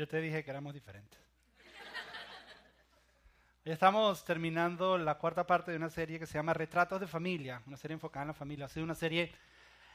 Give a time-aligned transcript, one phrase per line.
[0.00, 1.20] Yo te dije que éramos diferentes.
[3.66, 7.60] Hoy estamos terminando la cuarta parte de una serie que se llama Retratos de Familia,
[7.66, 8.64] una serie enfocada en la familia.
[8.64, 9.30] Ha sido una serie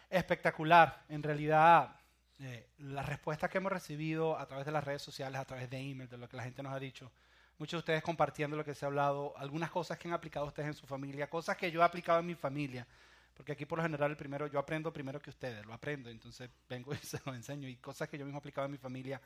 [0.08, 1.02] espectacular.
[1.10, 1.96] En realidad,
[2.38, 5.80] eh, las respuestas que hemos recibido a través de las redes sociales, a través de
[5.80, 7.12] email, de lo que la gente nos ha dicho,
[7.58, 10.68] muchos de ustedes compartiendo lo que se ha hablado, algunas cosas que han aplicado ustedes
[10.68, 12.86] en su familia, cosas que yo he aplicado en mi familia,
[13.34, 16.48] porque aquí por lo general el primero, yo aprendo primero que ustedes, lo aprendo, entonces
[16.70, 19.20] vengo y se lo enseño, y cosas que yo mismo he aplicado en mi familia,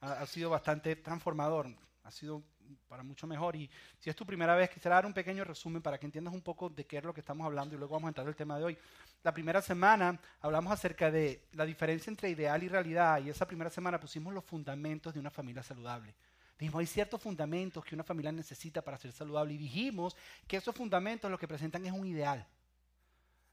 [0.00, 1.68] ha, sido bastante transformador,
[2.04, 2.42] ha sido
[2.86, 3.56] para mucho mejor.
[3.56, 6.42] Y si es tu primera vez, quisiera dar un pequeño resumen para que entiendas un
[6.42, 8.58] poco de qué es lo que estamos hablando y luego vamos a entrar al tema
[8.58, 8.78] de hoy.
[9.22, 13.70] La primera semana hablamos acerca de la diferencia entre ideal y realidad y esa primera
[13.70, 16.14] semana pusimos los fundamentos de una familia saludable.
[16.58, 20.74] Dijimos, hay ciertos fundamentos que una familia necesita para ser saludable y dijimos que esos
[20.74, 22.44] fundamentos lo que presentan es un ideal,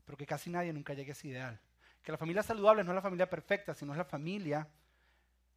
[0.04, 1.60] pero que casi nadie nunca llegue a ese ideal.
[2.02, 4.68] Que la familia saludable no es la familia perfecta, sino es la familia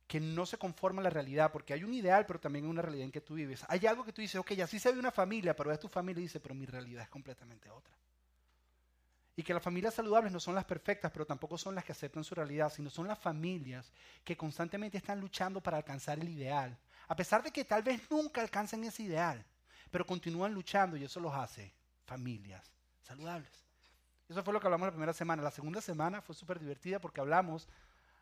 [0.09, 2.81] que no se conforma a la realidad, porque hay un ideal, pero también hay una
[2.81, 3.63] realidad en que tú vives.
[3.69, 6.21] Hay algo que tú dices, ok, así se ve una familia, pero es tu familia
[6.21, 7.95] y dice, pero mi realidad es completamente otra.
[9.37, 12.25] Y que las familias saludables no son las perfectas, pero tampoco son las que aceptan
[12.25, 13.93] su realidad, sino son las familias
[14.25, 18.41] que constantemente están luchando para alcanzar el ideal, a pesar de que tal vez nunca
[18.41, 19.45] alcancen ese ideal,
[19.91, 21.71] pero continúan luchando y eso los hace
[22.07, 22.65] familias
[23.03, 23.53] saludables.
[24.27, 25.43] Eso fue lo que hablamos la primera semana.
[25.43, 27.69] La segunda semana fue súper divertida porque hablamos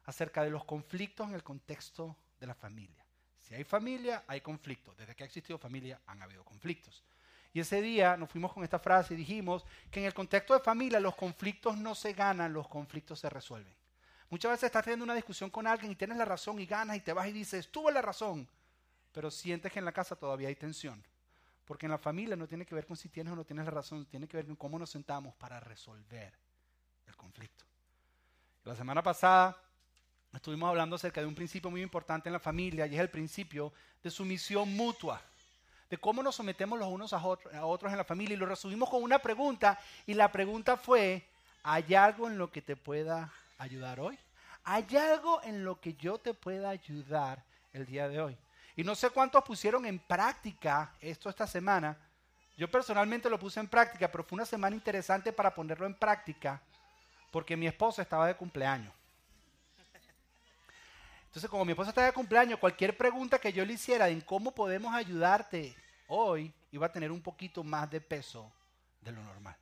[0.07, 3.05] acerca de los conflictos en el contexto de la familia.
[3.41, 4.97] Si hay familia, hay conflictos.
[4.97, 7.05] Desde que ha existido familia, han habido conflictos.
[7.53, 10.61] Y ese día nos fuimos con esta frase y dijimos que en el contexto de
[10.61, 13.75] familia los conflictos no se ganan, los conflictos se resuelven.
[14.29, 17.01] Muchas veces estás teniendo una discusión con alguien y tienes la razón y ganas y
[17.01, 18.49] te vas y dices, tuve la razón,
[19.13, 21.03] pero sientes que en la casa todavía hay tensión.
[21.65, 23.71] Porque en la familia no tiene que ver con si tienes o no tienes la
[23.71, 26.33] razón, tiene que ver con cómo nos sentamos para resolver
[27.07, 27.65] el conflicto.
[28.65, 29.57] La semana pasada
[30.37, 33.73] estuvimos hablando acerca de un principio muy importante en la familia y es el principio
[34.03, 35.21] de sumisión mutua,
[35.91, 39.03] de cómo nos sometemos los unos a, otros en la familia y lo resumimos con
[39.03, 41.27] una pregunta y la pregunta fue,
[41.63, 44.19] ¿hay algo en lo que te pueda ayudar hoy?
[44.65, 47.43] ¿Hay algo en lo que yo te pueda ayudar
[47.73, 48.37] el día de hoy?
[48.77, 51.97] Y no sé cuántos pusieron en práctica esto esta semana.
[52.59, 56.61] Yo personalmente lo puse en práctica, pero fue una semana interesante para ponerlo en práctica
[57.31, 58.93] porque mi esposa estaba de cumpleaños.
[61.37, 64.55] Entonces, como mi esposa está de cumpleaños, cualquier pregunta que yo le hiciera en cómo
[64.55, 65.77] podemos ayudarte
[66.07, 68.51] hoy iba a tener un poquito más de peso
[69.03, 69.55] de lo normal.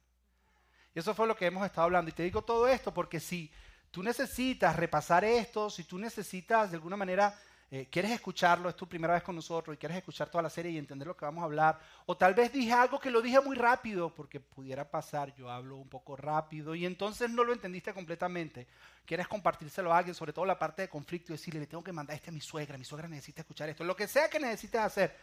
[0.95, 2.11] Y eso fue lo que hemos estado hablando.
[2.11, 3.51] Y te digo todo esto porque si
[3.91, 7.37] tú necesitas repasar esto, si tú necesitas de alguna manera
[7.77, 10.71] eh, quieres escucharlo, es tu primera vez con nosotros y quieres escuchar toda la serie
[10.71, 13.41] y entender lo que vamos a hablar, o tal vez dije algo que lo dije
[13.41, 17.93] muy rápido, porque pudiera pasar, yo hablo un poco rápido y entonces no lo entendiste
[17.93, 18.69] completamente,
[19.05, 21.91] quieres compartírselo a alguien, sobre todo la parte de conflicto y decirle, le tengo que
[21.91, 24.81] mandar este a mi suegra, mi suegra necesita escuchar esto, lo que sea que necesites
[24.81, 25.17] hacer.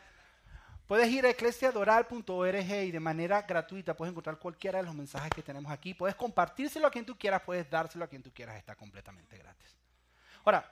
[0.88, 5.42] Puedes ir a eclesiadoral.org y de manera gratuita puedes encontrar cualquiera de los mensajes que
[5.42, 5.94] tenemos aquí.
[5.94, 9.74] Puedes compartírselo a quien tú quieras, puedes dárselo a quien tú quieras, está completamente gratis.
[10.44, 10.70] Ahora,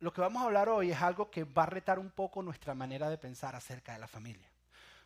[0.00, 2.74] lo que vamos a hablar hoy es algo que va a retar un poco nuestra
[2.74, 4.48] manera de pensar acerca de la familia.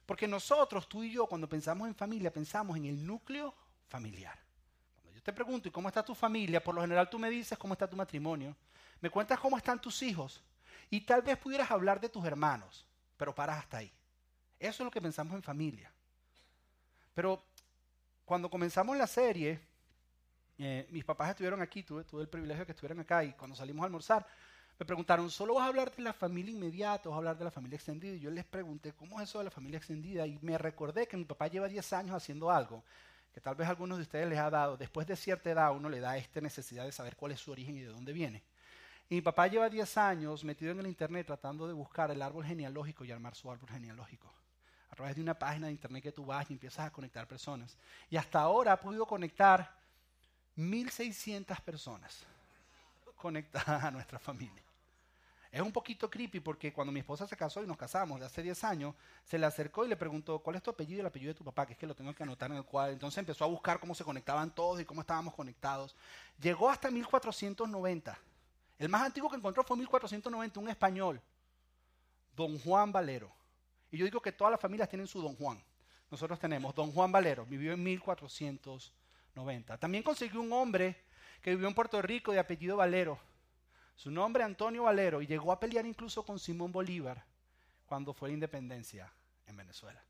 [0.07, 3.55] Porque nosotros, tú y yo, cuando pensamos en familia, pensamos en el núcleo
[3.89, 4.39] familiar.
[4.95, 6.63] Cuando yo te pregunto, ¿y cómo está tu familia?
[6.63, 8.57] Por lo general tú me dices cómo está tu matrimonio,
[9.01, 10.43] me cuentas cómo están tus hijos
[10.91, 13.93] y tal vez pudieras hablar de tus hermanos, pero paras hasta ahí.
[14.61, 15.91] Eso es lo que pensamos en familia.
[17.15, 17.43] Pero
[18.25, 19.61] cuando comenzamos la serie,
[20.59, 23.57] eh, mis papás estuvieron aquí, tuve, tuve el privilegio de que estuvieran acá y cuando
[23.57, 24.27] salimos a almorzar,
[24.79, 27.45] me preguntaron, ¿solo vas a hablar de la familia inmediata o vas a hablar de
[27.45, 28.15] la familia extendida?
[28.15, 30.27] Y yo les pregunté, ¿cómo es eso de la familia extendida?
[30.27, 32.83] Y me recordé que mi papá lleva 10 años haciendo algo
[33.35, 34.77] que tal vez a algunos de ustedes les ha dado.
[34.77, 37.77] Después de cierta edad uno le da esta necesidad de saber cuál es su origen
[37.77, 38.43] y de dónde viene.
[39.09, 42.45] Y mi papá lleva 10 años metido en el internet tratando de buscar el árbol
[42.45, 44.33] genealógico y armar su árbol genealógico.
[44.91, 47.77] A través de una página de internet que tú vas y empiezas a conectar personas.
[48.09, 49.69] Y hasta ahora ha podido conectar
[50.57, 52.25] 1.600 personas
[53.17, 54.64] conectadas a nuestra familia.
[55.55, 58.65] Es un poquito creepy porque cuando mi esposa se casó y nos casamos hace 10
[58.65, 58.93] años,
[59.23, 61.45] se le acercó y le preguntó, ¿cuál es tu apellido y el apellido de tu
[61.45, 61.65] papá?
[61.65, 62.93] Que es que lo tengo que anotar en el cuadro.
[62.93, 65.95] Entonces empezó a buscar cómo se conectaban todos y cómo estábamos conectados.
[66.41, 68.19] Llegó hasta 1490.
[68.81, 71.21] El más antiguo que encontró fue 1490, un español,
[72.35, 73.31] don Juan Valero.
[73.93, 75.63] Y yo digo que todas las familias tienen su don Juan.
[76.11, 79.79] Nosotros tenemos don Juan Valero, vivió en 1490.
[79.79, 80.97] También consiguió un hombre
[81.41, 83.21] que vivió en Puerto Rico de apellido Valero
[83.97, 87.25] su nombre Antonio Valero y llegó a pelear incluso con Simón Bolívar
[87.87, 89.13] cuando fue la independencia
[89.47, 90.03] en Venezuela.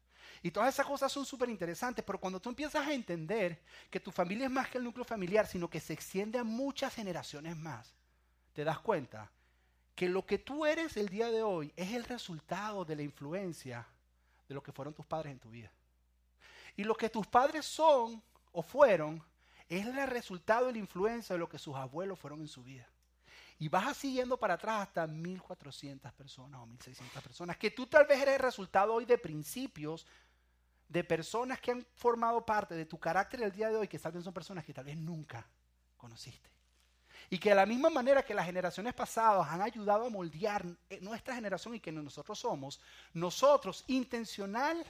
[0.42, 3.58] Y todas esas cosas son súper interesantes, pero cuando tú empiezas a entender
[3.90, 6.94] que tu familia es más que el núcleo familiar, sino que se extiende a muchas
[6.94, 7.94] generaciones más,
[8.52, 9.30] te das cuenta
[9.94, 13.86] que lo que tú eres el día de hoy es el resultado de la influencia
[14.48, 15.70] de lo que fueron tus padres en tu vida.
[16.76, 18.22] Y lo que tus padres son
[18.52, 19.22] o fueron
[19.68, 22.86] es el resultado de la influencia de lo que sus abuelos fueron en su vida.
[23.64, 28.20] Y vas siguiendo para atrás hasta 1.400 personas o 1.600 personas, que tú tal vez
[28.20, 30.06] eres el resultado hoy de principios
[30.86, 34.22] de personas que han formado parte de tu carácter el día de hoy, que tal
[34.22, 35.46] son personas que tal vez nunca
[35.96, 36.50] conociste.
[37.30, 40.62] Y que de la misma manera que las generaciones pasadas han ayudado a moldear
[41.00, 42.82] nuestra generación y que nosotros somos,
[43.14, 44.84] nosotros intencional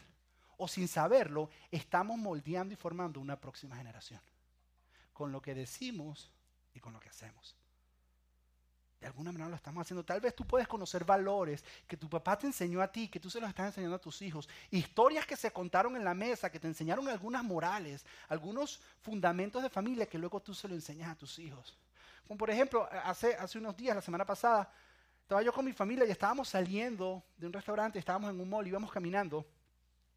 [0.57, 4.21] o sin saberlo, estamos moldeando y formando una próxima generación.
[5.13, 6.33] Con lo que decimos
[6.75, 7.55] y con lo que hacemos.
[9.05, 10.03] De alguna manera lo estamos haciendo.
[10.03, 13.29] Tal vez tú puedes conocer valores que tu papá te enseñó a ti, que tú
[13.29, 14.49] se los estás enseñando a tus hijos.
[14.71, 19.69] Historias que se contaron en la mesa, que te enseñaron algunas morales, algunos fundamentos de
[19.69, 21.77] familia que luego tú se los enseñas a tus hijos.
[22.27, 24.73] Como por ejemplo, hace, hace unos días, la semana pasada,
[25.21, 28.67] estaba yo con mi familia y estábamos saliendo de un restaurante, estábamos en un mall,
[28.67, 29.45] íbamos caminando.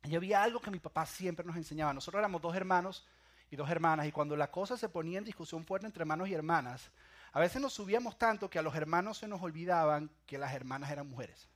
[0.06, 1.94] Y había algo que mi papá siempre nos enseñaba.
[1.94, 3.06] Nosotros éramos dos hermanos
[3.52, 6.34] y dos hermanas, y cuando la cosa se ponía en discusión fuerte entre hermanos y
[6.34, 6.90] hermanas,
[7.32, 10.92] a veces nos subíamos tanto que a los hermanos se nos olvidaban que las hermanas
[10.92, 11.48] eran mujeres.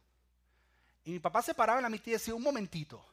[1.04, 3.04] Y mi papá se paraba en la mitad y decía, un momentito.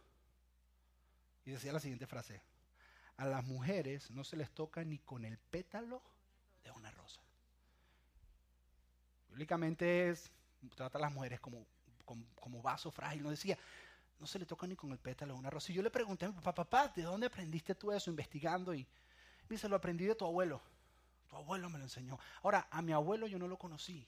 [1.44, 2.42] Y decía la siguiente frase,
[3.16, 6.02] a las mujeres no se les toca ni con el pétalo
[6.62, 7.20] de una rosa.
[9.30, 10.30] Bíblicamente es,
[10.74, 11.66] trata a las mujeres como,
[12.04, 13.22] como, vaso frágil.
[13.22, 13.56] No decía,
[14.20, 15.72] no se le toca ni con el pétalo de una rosa.
[15.72, 18.74] Y yo le pregunté a mi papá, papá, ¿de dónde aprendiste tú eso investigando?
[18.74, 18.86] Y
[19.48, 20.60] me dice, lo aprendí de tu abuelo.
[21.28, 22.18] Tu abuelo me lo enseñó.
[22.42, 24.06] Ahora, a mi abuelo yo no lo conocí.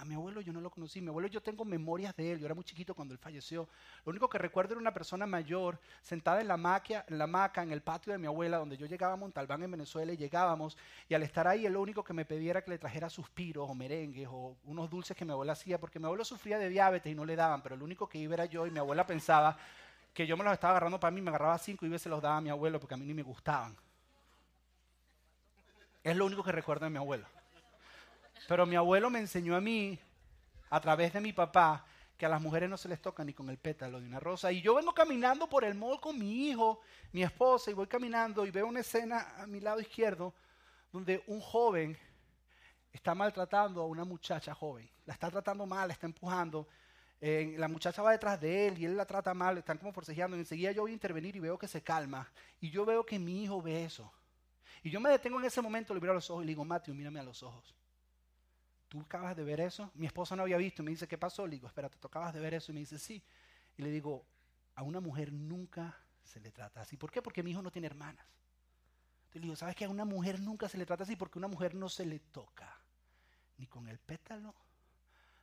[0.00, 1.02] A mi abuelo yo no lo conocí.
[1.02, 2.38] Mi abuelo yo tengo memorias de él.
[2.38, 3.68] Yo era muy chiquito cuando él falleció.
[4.06, 7.62] Lo único que recuerdo era una persona mayor sentada en la, maquia, en la maca
[7.62, 10.78] en el patio de mi abuela, donde yo llegaba a Montalbán en Venezuela y llegábamos.
[11.06, 13.68] Y al estar ahí, él lo único que me pedía era que le trajera suspiros
[13.68, 17.12] o merengues o unos dulces que mi abuela hacía, porque mi abuelo sufría de diabetes
[17.12, 19.58] y no le daban, pero el único que iba era yo y mi abuela pensaba
[20.14, 22.38] que yo me los estaba agarrando para mí, me agarraba cinco y veces los daba
[22.38, 23.76] a mi abuelo porque a mí ni me gustaban.
[26.02, 27.26] Es lo único que recuerdo de mi abuelo.
[28.48, 29.98] Pero mi abuelo me enseñó a mí,
[30.70, 31.84] a través de mi papá,
[32.16, 34.52] que a las mujeres no se les toca ni con el pétalo de una rosa.
[34.52, 36.80] Y yo vengo caminando por el mall con mi hijo,
[37.12, 40.34] mi esposa, y voy caminando y veo una escena a mi lado izquierdo
[40.92, 41.96] donde un joven
[42.92, 44.88] está maltratando a una muchacha joven.
[45.06, 46.68] La está tratando mal, la está empujando.
[47.20, 50.36] Eh, la muchacha va detrás de él y él la trata mal, están como forcejeando.
[50.36, 52.28] Y enseguida yo voy a intervenir y veo que se calma.
[52.60, 54.12] Y yo veo que mi hijo ve eso.
[54.82, 56.64] Y yo me detengo en ese momento, le miro a los ojos y le digo,
[56.64, 57.74] Matthew, mírame a los ojos.
[58.88, 59.90] ¿Tú acabas de ver eso?
[59.94, 61.46] Mi esposa no había visto me dice, ¿qué pasó?
[61.46, 62.72] Le digo, espérate, ¿tú acabas de ver eso?
[62.72, 63.22] Y me dice, sí.
[63.76, 64.24] Y le digo,
[64.74, 66.96] a una mujer nunca se le trata así.
[66.96, 67.22] ¿Por qué?
[67.22, 68.26] Porque mi hijo no tiene hermanas.
[69.20, 71.14] Entonces le digo, ¿sabes que a una mujer nunca se le trata así?
[71.14, 72.76] Porque una mujer no se le toca
[73.58, 74.54] ni con el pétalo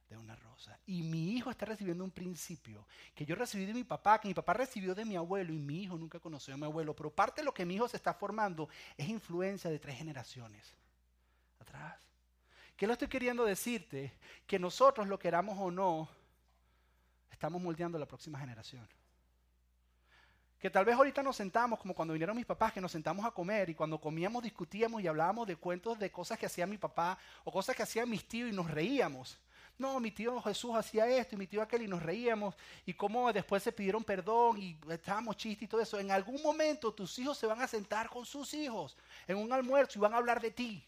[0.09, 0.80] de una rosa.
[0.86, 4.33] Y mi hijo está recibiendo un principio que yo recibí de mi papá, que mi
[4.33, 6.95] papá recibió de mi abuelo y mi hijo nunca conoció a mi abuelo.
[6.95, 10.74] Pero parte de lo que mi hijo se está formando es influencia de tres generaciones
[11.59, 12.00] atrás.
[12.75, 14.13] ¿Qué lo estoy queriendo decirte?
[14.45, 16.07] Que nosotros, lo queramos o no,
[17.31, 18.88] estamos moldeando la próxima generación.
[20.60, 23.31] Que tal vez ahorita nos sentamos, como cuando vinieron mis papás, que nos sentamos a
[23.31, 27.17] comer y cuando comíamos discutíamos y hablábamos de cuentos de cosas que hacía mi papá
[27.43, 29.38] o cosas que hacían mis tíos y nos reíamos
[29.77, 32.55] no, mi tío Jesús hacía esto y mi tío aquel y nos reíamos
[32.86, 36.00] y cómo después se pidieron perdón y estábamos chistes y todo eso.
[36.00, 40.00] En algún momento tus hijos se van a sentar con sus hijos en un almuerzo
[40.00, 40.84] y van a hablar de ti.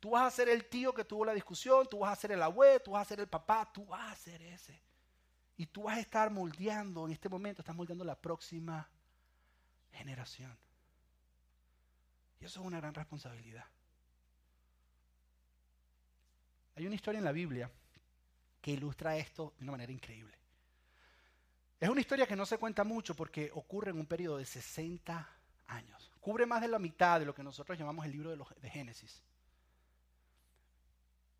[0.00, 2.42] Tú vas a ser el tío que tuvo la discusión, tú vas a ser el
[2.42, 4.78] abuelo, tú vas a ser el papá, tú vas a ser ese.
[5.56, 8.86] Y tú vas a estar moldeando, en este momento estás moldeando la próxima
[9.92, 10.54] generación.
[12.38, 13.64] Y eso es una gran responsabilidad.
[16.76, 17.70] Hay una historia en la Biblia
[18.64, 20.34] que ilustra esto de una manera increíble.
[21.78, 25.28] Es una historia que no se cuenta mucho porque ocurre en un periodo de 60
[25.66, 26.10] años.
[26.18, 28.70] Cubre más de la mitad de lo que nosotros llamamos el libro de, los, de
[28.70, 29.22] Génesis.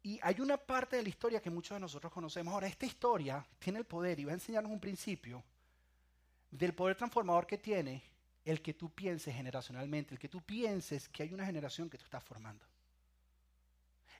[0.02, 2.52] Y hay una parte de la historia que muchos de nosotros conocemos.
[2.52, 5.42] Ahora, esta historia tiene el poder y va a enseñarnos un principio
[6.50, 8.02] del poder transformador que tiene
[8.44, 12.04] el que tú pienses generacionalmente, el que tú pienses que hay una generación que tú
[12.04, 12.66] estás formando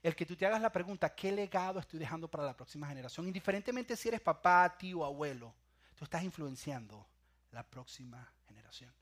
[0.05, 3.27] el que tú te hagas la pregunta, ¿qué legado estoy dejando para la próxima generación?
[3.27, 5.55] Indiferentemente si eres papá, tío, abuelo,
[5.97, 7.07] tú estás influenciando
[7.53, 8.93] la próxima generación.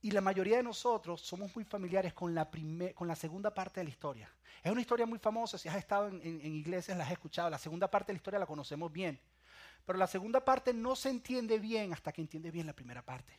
[0.00, 2.50] Y la mayoría de nosotros somos muy familiares con la,
[3.14, 4.28] segunda parte de la historia.
[4.60, 7.60] Es una historia muy famosa, si has estado en, en iglesias la has escuchado, la
[7.60, 9.20] segunda parte de la historia la conocemos bien.
[9.86, 13.38] Pero la segunda parte no se entiende bien hasta que entiendes bien la primera parte.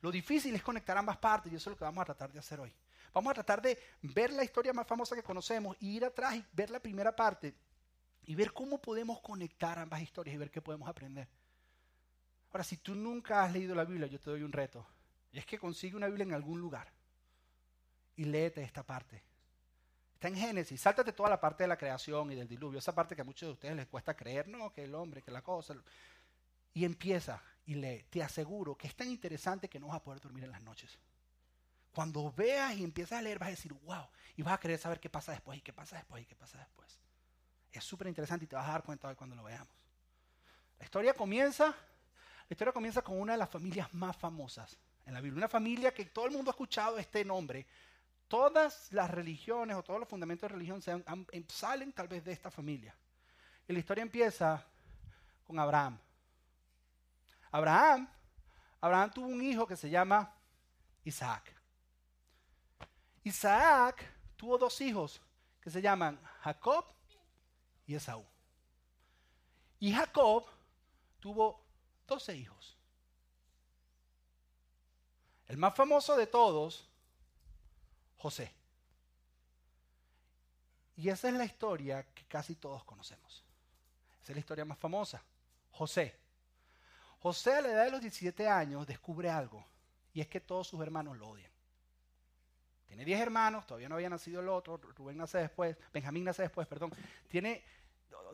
[0.00, 2.38] Lo difícil es conectar ambas partes y eso es lo que vamos a tratar de
[2.38, 2.72] hacer hoy.
[3.12, 6.44] Vamos a tratar de ver la historia más famosa que conocemos y ir atrás y
[6.52, 7.54] ver la primera parte
[8.24, 11.28] y ver cómo podemos conectar ambas historias y ver qué podemos aprender.
[12.50, 14.86] Ahora, si tú nunca has leído la Biblia, yo te doy un reto.
[15.32, 16.92] Y es que consigue una Biblia en algún lugar
[18.16, 19.22] y léete esta parte.
[20.14, 20.80] Está en Génesis.
[20.80, 22.78] Sáltate toda la parte de la creación y del diluvio.
[22.78, 25.30] Esa parte que a muchos de ustedes les cuesta creer, no, que el hombre, que
[25.30, 25.74] la cosa.
[26.74, 28.04] Y empieza y lee.
[28.08, 30.98] Te aseguro que es tan interesante que no vas a poder dormir en las noches.
[31.92, 34.06] Cuando veas y empiezas a leer, vas a decir, wow,
[34.36, 36.58] y vas a querer saber qué pasa después, y qué pasa después, y qué pasa
[36.58, 36.98] después.
[37.72, 39.74] Es súper interesante y te vas a dar cuenta de cuando lo veamos.
[40.78, 45.20] La historia comienza, la historia comienza con una de las familias más famosas en la
[45.20, 45.38] Biblia.
[45.38, 47.66] Una familia que todo el mundo ha escuchado este nombre.
[48.28, 52.50] Todas las religiones o todos los fundamentos de religión em, salen tal vez de esta
[52.50, 52.94] familia.
[53.68, 54.64] Y la historia empieza
[55.44, 55.98] con Abraham.
[57.50, 58.08] Abraham,
[58.80, 60.34] Abraham tuvo un hijo que se llama
[61.04, 61.51] Isaac.
[63.24, 64.04] Isaac
[64.36, 65.20] tuvo dos hijos
[65.60, 66.84] que se llaman Jacob
[67.86, 68.24] y Esaú.
[69.78, 70.46] Y Jacob
[71.20, 71.64] tuvo
[72.06, 72.76] doce hijos.
[75.46, 76.88] El más famoso de todos,
[78.16, 78.54] José.
[80.96, 83.44] Y esa es la historia que casi todos conocemos.
[84.22, 85.22] Esa es la historia más famosa.
[85.72, 86.18] José.
[87.20, 89.64] José a la edad de los 17 años descubre algo,
[90.12, 91.51] y es que todos sus hermanos lo odian.
[92.92, 96.68] Tiene 10 hermanos, todavía no había nacido el otro, Rubén nace después, Benjamín nace después,
[96.68, 96.92] perdón.
[97.26, 97.64] Tiene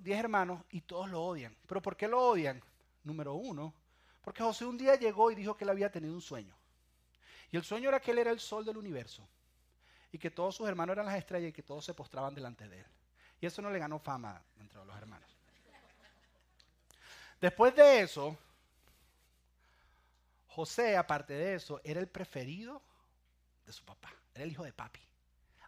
[0.01, 1.57] 10 hermanos y todos lo odian.
[1.69, 2.61] ¿Pero por qué lo odian?
[3.05, 3.73] Número uno,
[4.21, 6.57] porque José un día llegó y dijo que él había tenido un sueño.
[7.53, 9.29] Y el sueño era que él era el sol del universo
[10.11, 12.81] y que todos sus hermanos eran las estrellas y que todos se postraban delante de
[12.81, 12.87] él.
[13.41, 15.31] Y eso no le ganó fama entre los hermanos.
[17.41, 18.37] Después de eso,
[20.49, 22.83] José, aparte de eso, era el preferido
[23.65, 24.18] de su papá.
[24.39, 25.01] Era el hijo de papi.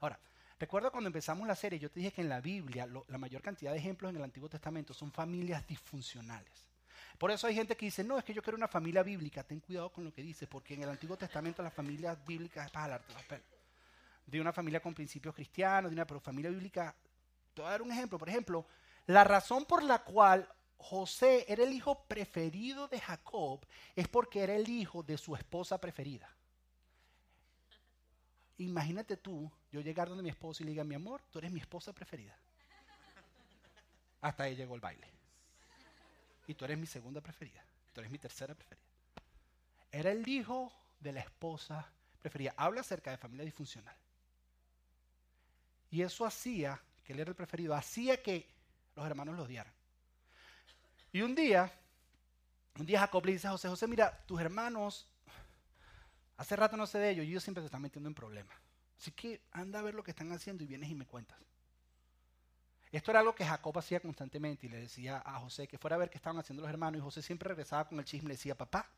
[0.01, 0.21] Ahora,
[0.57, 3.73] recuerda cuando empezamos la serie, yo te dije que en la Biblia la mayor cantidad
[3.73, 6.69] de ejemplos en el Antiguo Testamento son familias disfuncionales.
[7.19, 9.43] Por eso hay gente que dice, no, es que yo quiero una familia bíblica.
[9.43, 12.71] Ten cuidado con lo que dices, porque en el Antiguo Testamento las familias bíblicas es
[12.71, 13.43] para jalarte.
[14.25, 16.95] De una familia con principios cristianos, de una pero familia bíblica.
[17.53, 18.19] Te voy a dar un ejemplo.
[18.19, 18.67] Por ejemplo,
[19.07, 24.55] la razón por la cual José era el hijo preferido de Jacob es porque era
[24.55, 26.33] el hijo de su esposa preferida.
[28.61, 31.61] Imagínate tú, yo llegar donde mi esposa y le diga, mi amor, tú eres mi
[31.61, 32.37] esposa preferida.
[34.21, 35.07] Hasta ahí llegó el baile.
[36.47, 37.65] Y tú eres mi segunda preferida.
[37.95, 38.85] Tú eres mi tercera preferida.
[39.91, 41.91] Era el hijo de la esposa
[42.21, 42.53] preferida.
[42.55, 43.97] Habla acerca de familia disfuncional.
[45.91, 48.47] Y eso hacía, que él era el preferido, hacía que
[48.95, 49.73] los hermanos lo odiaran.
[51.13, 51.73] Y un día,
[52.79, 55.10] un día Jacob le dice a José, José, mira, tus hermanos
[56.41, 58.57] Hace rato no sé de ellos y ellos siempre se están metiendo en problemas.
[58.99, 61.39] Así que anda a ver lo que están haciendo y vienes y me cuentas.
[62.91, 65.99] Esto era algo que Jacob hacía constantemente y le decía a José que fuera a
[65.99, 68.35] ver qué estaban haciendo los hermanos y José siempre regresaba con el chisme y le
[68.37, 68.89] decía, papá,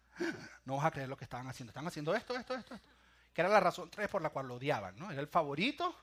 [0.65, 1.73] no vas a creer lo que estaban haciendo.
[1.73, 2.89] Están haciendo esto, esto, esto, esto.
[3.35, 5.11] Que era la razón tres por la cual lo odiaban, ¿no?
[5.11, 5.97] Era el favorito,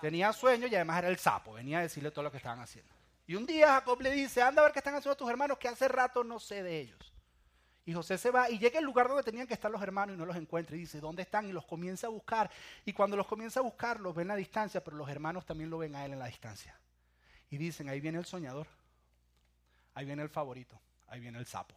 [0.00, 1.52] tenía sueño y además era el sapo.
[1.52, 2.92] Venía a decirle todo lo que estaban haciendo.
[3.28, 5.68] Y un día Jacob le dice, anda a ver qué están haciendo tus hermanos que
[5.68, 7.12] hace rato no sé de ellos.
[7.84, 10.18] Y José se va y llega al lugar donde tenían que estar los hermanos y
[10.18, 10.76] no los encuentra.
[10.76, 11.48] Y dice, ¿dónde están?
[11.48, 12.50] Y los comienza a buscar.
[12.84, 15.78] Y cuando los comienza a buscar, los ven a distancia, pero los hermanos también lo
[15.78, 16.78] ven a él en la distancia.
[17.50, 18.68] Y dicen, ahí viene el soñador.
[19.94, 20.80] Ahí viene el favorito.
[21.08, 21.74] Ahí viene el sapo.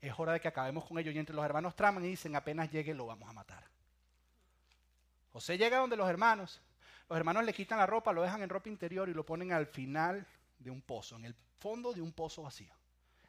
[0.00, 1.14] Es hora de que acabemos con ellos.
[1.14, 3.64] Y entre los hermanos traman y dicen, apenas llegue lo vamos a matar.
[5.32, 6.60] José llega donde los hermanos.
[7.08, 9.66] Los hermanos le quitan la ropa, lo dejan en ropa interior y lo ponen al
[9.66, 10.26] final
[10.58, 12.72] de un pozo, en el fondo de un pozo vacío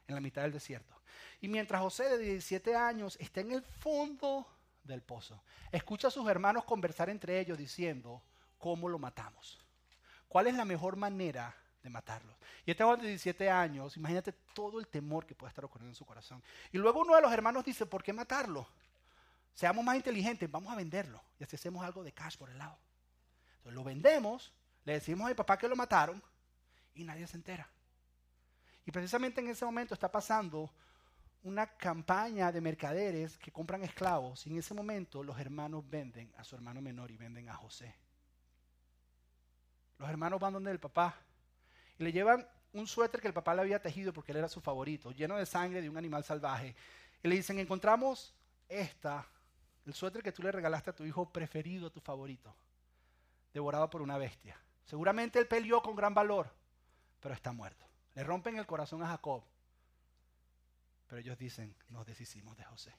[0.06, 0.94] en la mitad del desierto.
[1.40, 4.46] Y mientras José de 17 años está en el fondo
[4.84, 8.22] del pozo, escucha a sus hermanos conversar entre ellos diciendo,
[8.58, 9.60] ¿cómo lo matamos?
[10.28, 12.36] ¿Cuál es la mejor manera de matarlo?
[12.64, 15.96] Y este joven de 17 años, imagínate todo el temor que puede estar ocurriendo en
[15.96, 16.42] su corazón.
[16.72, 18.66] Y luego uno de los hermanos dice, ¿por qué matarlo?
[19.54, 22.76] Seamos más inteligentes, vamos a venderlo y así hacemos algo de cash por el lado.
[23.58, 24.52] Entonces lo vendemos,
[24.84, 26.22] le decimos a mi papá que lo mataron
[26.94, 27.68] y nadie se entera.
[28.86, 30.70] Y precisamente en ese momento está pasando
[31.42, 36.44] una campaña de mercaderes que compran esclavos y en ese momento los hermanos venden a
[36.44, 37.94] su hermano menor y venden a José.
[39.98, 41.16] Los hermanos van donde el papá
[41.98, 44.60] y le llevan un suéter que el papá le había tejido porque él era su
[44.60, 46.76] favorito, lleno de sangre de un animal salvaje.
[47.22, 48.34] Y le dicen, encontramos
[48.68, 49.26] esta,
[49.84, 52.54] el suéter que tú le regalaste a tu hijo preferido, tu favorito,
[53.52, 54.56] devorado por una bestia.
[54.84, 56.52] Seguramente él peleó con gran valor,
[57.20, 57.86] pero está muerto.
[58.16, 59.44] Le rompen el corazón a Jacob.
[61.06, 62.92] Pero ellos dicen, nos deshicimos de José.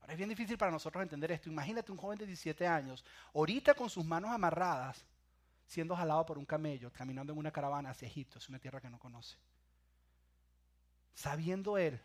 [0.00, 1.48] Ahora es bien difícil para nosotros entender esto.
[1.48, 3.04] Imagínate un joven de 17 años,
[3.34, 5.04] ahorita con sus manos amarradas,
[5.66, 8.90] siendo jalado por un camello, caminando en una caravana hacia Egipto, es una tierra que
[8.90, 9.36] no conoce.
[11.14, 11.98] Sabiendo él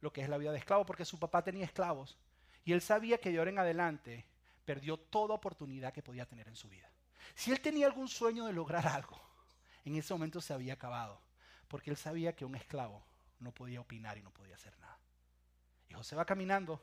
[0.00, 2.16] lo que es la vida de esclavo, porque su papá tenía esclavos,
[2.64, 4.24] y él sabía que de ahora en adelante
[4.64, 6.88] perdió toda oportunidad que podía tener en su vida.
[7.34, 9.20] Si él tenía algún sueño de lograr algo,
[9.84, 11.20] en ese momento se había acabado,
[11.68, 13.02] porque él sabía que un esclavo
[13.40, 14.98] no podía opinar y no podía hacer nada.
[15.88, 16.80] Y José va caminando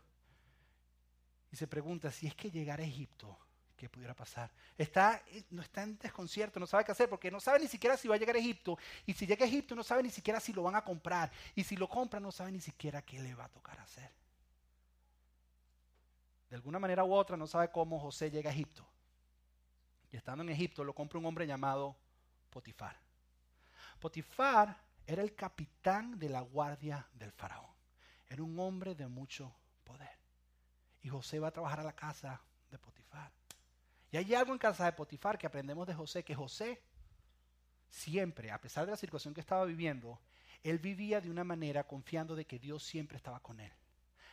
[1.51, 3.37] y se pregunta si es que llegar a Egipto,
[3.75, 4.49] ¿qué pudiera pasar?
[4.77, 8.07] Está, no está en desconcierto, no sabe qué hacer, porque no sabe ni siquiera si
[8.07, 8.77] va a llegar a Egipto.
[9.05, 11.31] Y si llega a Egipto, no sabe ni siquiera si lo van a comprar.
[11.55, 14.09] Y si lo compran, no sabe ni siquiera qué le va a tocar hacer.
[16.49, 18.85] De alguna manera u otra, no sabe cómo José llega a Egipto.
[20.11, 21.95] Y estando en Egipto, lo compra un hombre llamado
[22.51, 22.95] Potifar.
[23.99, 24.77] Potifar
[25.07, 27.71] era el capitán de la guardia del faraón.
[28.29, 29.51] Era un hombre de mucho
[29.83, 30.19] poder.
[31.01, 32.39] Y José va a trabajar a la casa
[32.69, 33.31] de Potifar.
[34.11, 36.81] Y hay algo en casa de Potifar que aprendemos de José, que José
[37.89, 40.19] siempre, a pesar de la situación que estaba viviendo,
[40.63, 43.71] él vivía de una manera confiando de que Dios siempre estaba con él.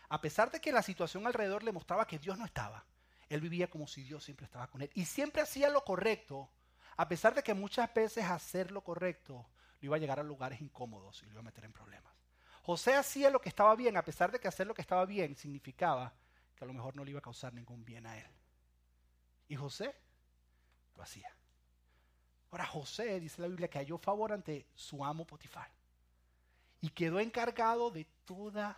[0.08, 2.84] A pesar de que la situación alrededor le mostraba que Dios no estaba,
[3.28, 4.90] él vivía como si Dios siempre estaba con él.
[4.94, 6.50] Y siempre hacía lo correcto,
[6.98, 9.46] a pesar de que muchas veces hacer lo correcto
[9.80, 12.12] lo iba a llegar a lugares incómodos y lo iba a meter en problemas.
[12.64, 15.36] José hacía lo que estaba bien, a pesar de que hacer lo que estaba bien
[15.36, 16.12] significaba
[16.56, 18.26] que a lo mejor no le iba a causar ningún bien a él.
[19.46, 19.94] Y José
[20.96, 21.32] lo hacía.
[22.50, 25.70] Ahora José, dice la Biblia, que halló favor ante su amo Potifar.
[26.80, 28.76] Y quedó encargado de toda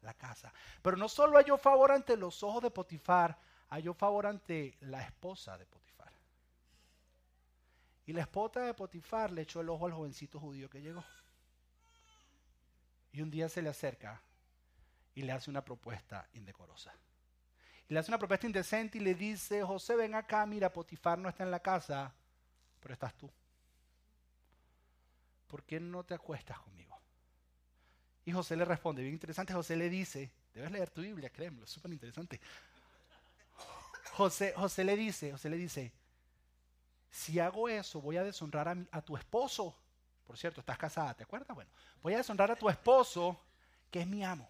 [0.00, 0.52] la casa.
[0.80, 5.58] Pero no solo halló favor ante los ojos de Potifar, halló favor ante la esposa
[5.58, 5.91] de Potifar.
[8.06, 11.04] Y la esposa de Potifar le echó el ojo al jovencito judío que llegó.
[13.12, 14.20] Y un día se le acerca
[15.14, 16.92] y le hace una propuesta indecorosa.
[17.88, 21.28] Y le hace una propuesta indecente y le dice, José, ven acá, mira, Potifar no
[21.28, 22.12] está en la casa,
[22.80, 23.30] pero estás tú.
[25.46, 26.98] ¿Por qué no te acuestas conmigo?
[28.24, 31.92] Y José le responde, bien interesante, José le dice, debes leer tu Biblia, créemelo, súper
[31.92, 32.40] interesante.
[34.12, 35.92] José, José le dice, José le dice,
[37.12, 39.76] si hago eso, voy a deshonrar a, a tu esposo.
[40.24, 41.54] Por cierto, estás casada, ¿te acuerdas?
[41.54, 41.70] Bueno,
[42.02, 43.38] voy a deshonrar a tu esposo,
[43.90, 44.48] que es mi amo.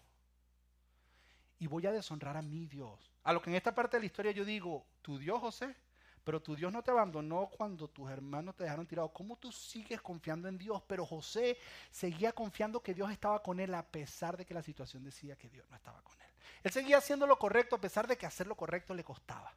[1.59, 3.11] Y voy a deshonrar a mi Dios.
[3.23, 5.75] A lo que en esta parte de la historia yo digo, tu Dios, José,
[6.23, 9.09] pero tu Dios no te abandonó cuando tus hermanos te dejaron tirado.
[9.09, 10.81] ¿Cómo tú sigues confiando en Dios?
[10.87, 11.57] Pero José
[11.91, 15.49] seguía confiando que Dios estaba con él a pesar de que la situación decía que
[15.49, 16.27] Dios no estaba con él.
[16.63, 19.53] Él seguía haciendo lo correcto a pesar de que hacer lo correcto le costaba.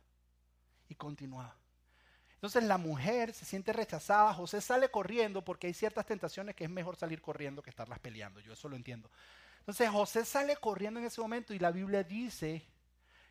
[0.88, 1.56] Y continuaba.
[2.36, 6.70] Entonces la mujer se siente rechazada, José sale corriendo porque hay ciertas tentaciones que es
[6.70, 9.10] mejor salir corriendo que estarlas peleando, yo eso lo entiendo.
[9.60, 12.62] Entonces José sale corriendo en ese momento y la Biblia dice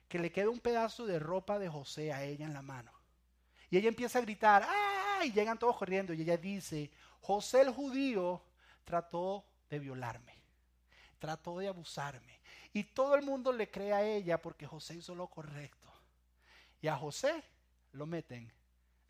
[0.08, 2.92] que le queda un pedazo de ropa de José a ella en la mano.
[3.70, 5.24] Y ella empieza a gritar, ¡ah!
[5.24, 6.92] Y llegan todos corriendo y ella dice,
[7.22, 8.44] José el judío
[8.84, 10.36] trató de violarme,
[11.20, 12.40] trató de abusarme.
[12.74, 15.92] Y todo el mundo le cree a ella porque José hizo lo correcto.
[16.82, 17.44] Y a José
[17.94, 18.52] lo meten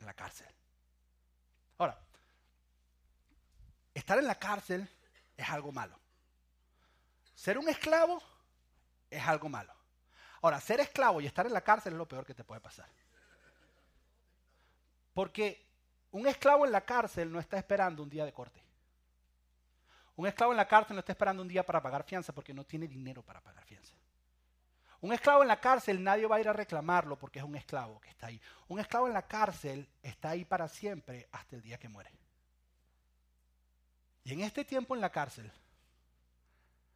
[0.05, 0.47] la cárcel.
[1.77, 1.99] Ahora,
[3.93, 4.89] estar en la cárcel
[5.35, 5.99] es algo malo.
[7.33, 8.21] Ser un esclavo
[9.09, 9.73] es algo malo.
[10.41, 12.87] Ahora, ser esclavo y estar en la cárcel es lo peor que te puede pasar.
[15.13, 15.65] Porque
[16.11, 18.61] un esclavo en la cárcel no está esperando un día de corte.
[20.15, 22.63] Un esclavo en la cárcel no está esperando un día para pagar fianza porque no
[22.63, 23.95] tiene dinero para pagar fianza.
[25.01, 27.99] Un esclavo en la cárcel nadie va a ir a reclamarlo porque es un esclavo
[27.99, 28.41] que está ahí.
[28.67, 32.12] Un esclavo en la cárcel está ahí para siempre hasta el día que muere.
[34.23, 35.51] Y en este tiempo en la cárcel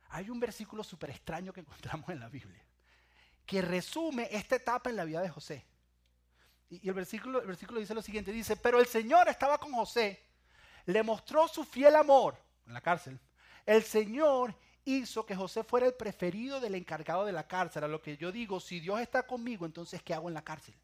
[0.10, 2.64] hay un versículo súper extraño que encontramos en la Biblia
[3.50, 5.66] que resume esta etapa en la vida de José.
[6.70, 10.24] Y, el, versículo, el versículo dice lo siguiente, dice, pero el Señor estaba con José,
[10.86, 13.20] le mostró su fiel amor en la cárcel.
[13.66, 14.54] El Señor
[14.98, 17.84] hizo que José fuera el preferido del encargado de la cárcel.
[17.84, 20.76] A lo que yo digo, si Dios está conmigo, entonces ¿qué hago en la cárcel?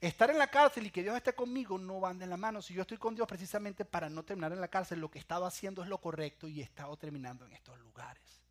[0.00, 2.60] Estar en la cárcel y que Dios esté conmigo no van de la mano.
[2.60, 5.20] Si yo estoy con Dios precisamente para no terminar en la cárcel, lo que he
[5.20, 8.42] estado haciendo es lo correcto y he estado terminando en estos lugares.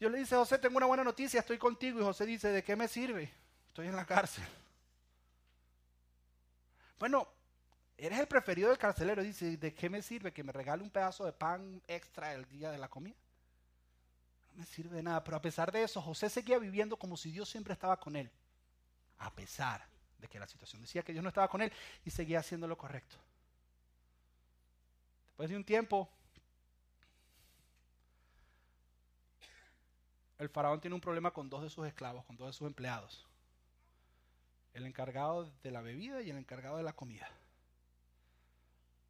[0.00, 2.00] Dios le dice, José, tengo una buena noticia, estoy contigo.
[2.00, 3.30] Y José dice, ¿de qué me sirve?
[3.68, 4.44] Estoy en la cárcel.
[6.98, 7.28] Bueno,
[8.00, 9.22] eres el preferido del carcelero.
[9.22, 12.70] Dice, ¿de qué me sirve que me regale un pedazo de pan extra el día
[12.70, 13.16] de la comida?
[14.48, 15.22] No me sirve de nada.
[15.22, 18.30] Pero a pesar de eso, José seguía viviendo como si Dios siempre estaba con él.
[19.18, 19.86] A pesar
[20.18, 21.72] de que la situación decía que Dios no estaba con él
[22.04, 23.16] y seguía haciendo lo correcto.
[25.26, 26.08] Después de un tiempo,
[30.38, 33.26] el faraón tiene un problema con dos de sus esclavos, con dos de sus empleados.
[34.72, 37.28] El encargado de la bebida y el encargado de la comida.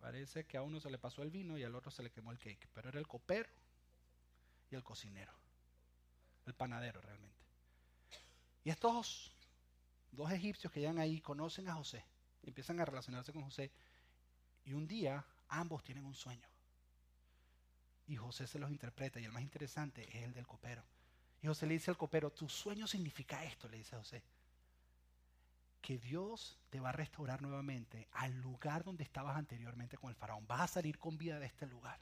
[0.01, 2.33] Parece que a uno se le pasó el vino y al otro se le quemó
[2.33, 3.49] el cake, pero era el copero
[4.71, 5.33] y el cocinero,
[6.47, 7.37] el panadero realmente.
[8.65, 9.33] Y estos
[10.13, 12.05] dos egipcios que llegan ahí conocen a José,
[12.43, 13.71] empiezan a relacionarse con José
[14.65, 16.49] y un día ambos tienen un sueño.
[18.07, 20.83] Y José se los interpreta y el más interesante es el del copero.
[21.43, 24.23] Y José le dice al copero, tu sueño significa esto, le dice José.
[25.81, 30.47] Que Dios te va a restaurar nuevamente al lugar donde estabas anteriormente con el faraón.
[30.47, 32.01] Vas a salir con vida de este lugar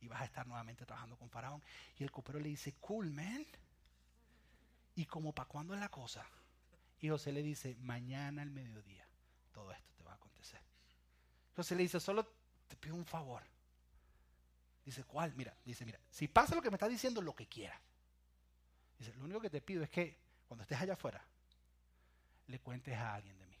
[0.00, 1.62] y vas a estar nuevamente trabajando con faraón.
[1.98, 3.44] Y el copero le dice, cool, man.
[4.94, 6.24] ¿Y como para cuándo es la cosa?
[7.00, 9.04] Y José le dice, mañana al mediodía
[9.54, 10.60] todo esto te va a acontecer.
[11.56, 12.26] José le dice, solo
[12.68, 13.42] te pido un favor.
[14.84, 15.34] Dice, ¿cuál?
[15.34, 17.80] Mira, dice, mira, si pasa lo que me está diciendo, lo que quiera.
[18.98, 21.24] Dice, lo único que te pido es que cuando estés allá afuera,
[22.46, 23.58] le cuentes a alguien de mí.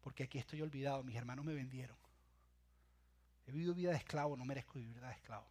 [0.00, 1.96] Porque aquí estoy olvidado, mis hermanos me vendieron.
[3.46, 5.46] He vivido vida de esclavo, no merezco vivir de esclavo.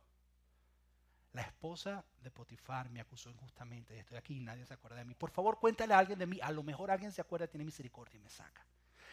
[1.34, 5.06] La esposa de Potifar me acusó injustamente y estoy aquí y nadie se acuerda de
[5.06, 5.14] mí.
[5.14, 6.40] Por favor, cuéntale a alguien de mí.
[6.42, 8.66] A lo mejor alguien se acuerda, tiene misericordia y me saca.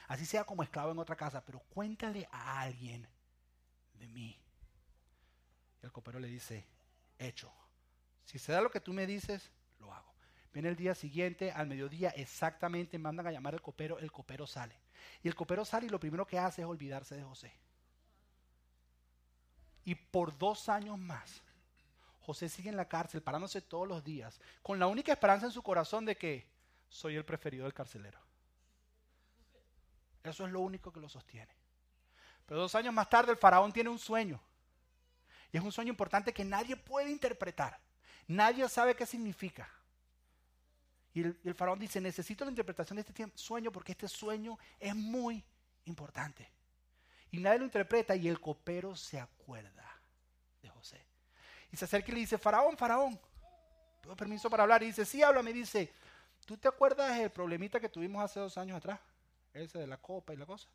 [0.09, 3.07] Así sea como esclavo en otra casa, pero cuéntale a alguien
[3.95, 4.39] de mí.
[5.83, 6.67] El copero le dice,
[7.19, 7.53] hecho.
[8.25, 10.14] Si se da lo que tú me dices, lo hago.
[10.55, 14.79] Viene el día siguiente, al mediodía, exactamente, mandan a llamar al copero, el copero sale.
[15.21, 17.53] Y el copero sale y lo primero que hace es olvidarse de José.
[19.85, 21.43] Y por dos años más,
[22.21, 25.61] José sigue en la cárcel, parándose todos los días, con la única esperanza en su
[25.61, 26.47] corazón de que
[26.89, 28.21] soy el preferido del carcelero.
[30.23, 31.53] Eso es lo único que lo sostiene.
[32.47, 34.41] Pero dos años más tarde el faraón tiene un sueño.
[35.51, 37.81] Y es un sueño importante que nadie puede interpretar.
[38.29, 39.69] Nadie sabe qué significa.
[41.15, 45.45] Y el, faraón dice, necesito la interpretación de este sueño porque este sueño es muy
[45.85, 46.51] importante.
[47.31, 49.89] Y nadie lo interpreta y el copero se acuerda
[50.61, 51.01] de José.
[51.71, 53.19] Y se acerca y le dice, faraón, faraón,
[54.01, 54.83] ¿tengo permiso para hablar?
[54.83, 55.51] Y dice, sí, háblame.
[55.51, 55.93] Y dice,
[56.45, 58.99] ¿tú te acuerdas del problemita que tuvimos hace dos años atrás?
[59.53, 60.69] Ese de la copa y la cosa.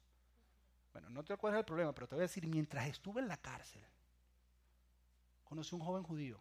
[0.94, 3.38] Bueno, no te acuerdas del problema, pero te voy a decir, mientras estuve en la
[3.38, 3.84] cárcel,
[5.44, 6.40] conocí a un joven judío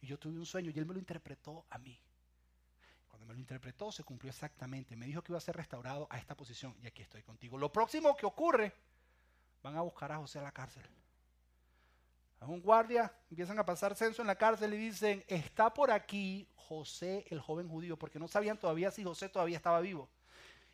[0.00, 1.96] y yo tuve un sueño y él me lo interpretó a mí.
[3.14, 4.96] Cuando me lo interpretó se cumplió exactamente.
[4.96, 7.56] Me dijo que iba a ser restaurado a esta posición y aquí estoy contigo.
[7.56, 8.72] Lo próximo que ocurre,
[9.62, 10.82] van a buscar a José a la cárcel.
[12.40, 16.48] A un guardia empiezan a pasar censo en la cárcel y dicen, está por aquí
[16.56, 20.10] José el joven judío, porque no sabían todavía si José todavía estaba vivo.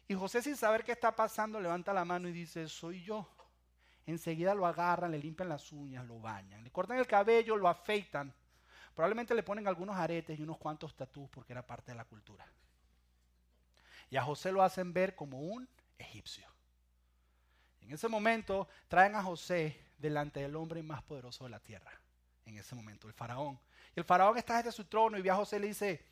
[0.09, 3.29] Y José sin saber qué está pasando levanta la mano y dice, soy yo.
[4.07, 8.35] Enseguida lo agarran, le limpian las uñas, lo bañan, le cortan el cabello, lo afeitan
[9.01, 12.47] Probablemente le ponen algunos aretes y unos cuantos tatús porque era parte de la cultura.
[14.11, 16.47] Y a José lo hacen ver como un egipcio.
[17.81, 21.91] En ese momento traen a José delante del hombre más poderoso de la tierra.
[22.45, 23.59] En ese momento, el faraón.
[23.97, 26.05] Y el faraón está desde su trono y ve a José y le dice,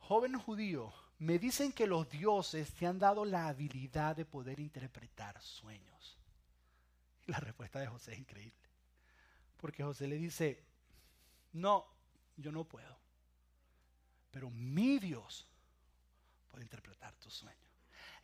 [0.00, 5.40] joven judío, me dicen que los dioses te han dado la habilidad de poder interpretar
[5.40, 6.18] sueños.
[7.26, 8.68] Y la respuesta de José es increíble.
[9.56, 10.68] Porque José le dice,
[11.52, 11.86] no,
[12.36, 12.98] yo no puedo.
[14.30, 15.46] Pero mi Dios
[16.48, 17.56] puede interpretar tu sueño.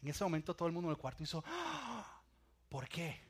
[0.02, 2.22] En ese momento todo el mundo en el cuarto hizo, ¡Ah!
[2.68, 3.20] ¿por qué?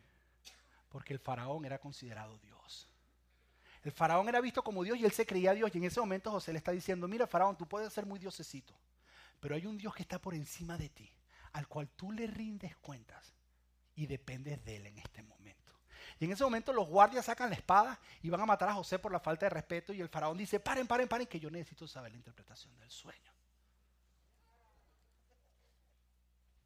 [0.88, 2.88] Porque el faraón era considerado Dios.
[3.82, 5.70] El faraón era visto como Dios y él se creía Dios.
[5.74, 8.74] Y en ese momento José le está diciendo, mira faraón, tú puedes ser muy diosecito,
[9.40, 11.08] pero hay un Dios que está por encima de ti,
[11.52, 13.32] al cual tú le rindes cuentas
[13.94, 15.35] y dependes de él en este momento.
[16.18, 18.98] Y en ese momento los guardias sacan la espada y van a matar a José
[18.98, 21.86] por la falta de respeto y el faraón dice, paren, paren, paren, que yo necesito
[21.86, 23.32] saber la interpretación del sueño.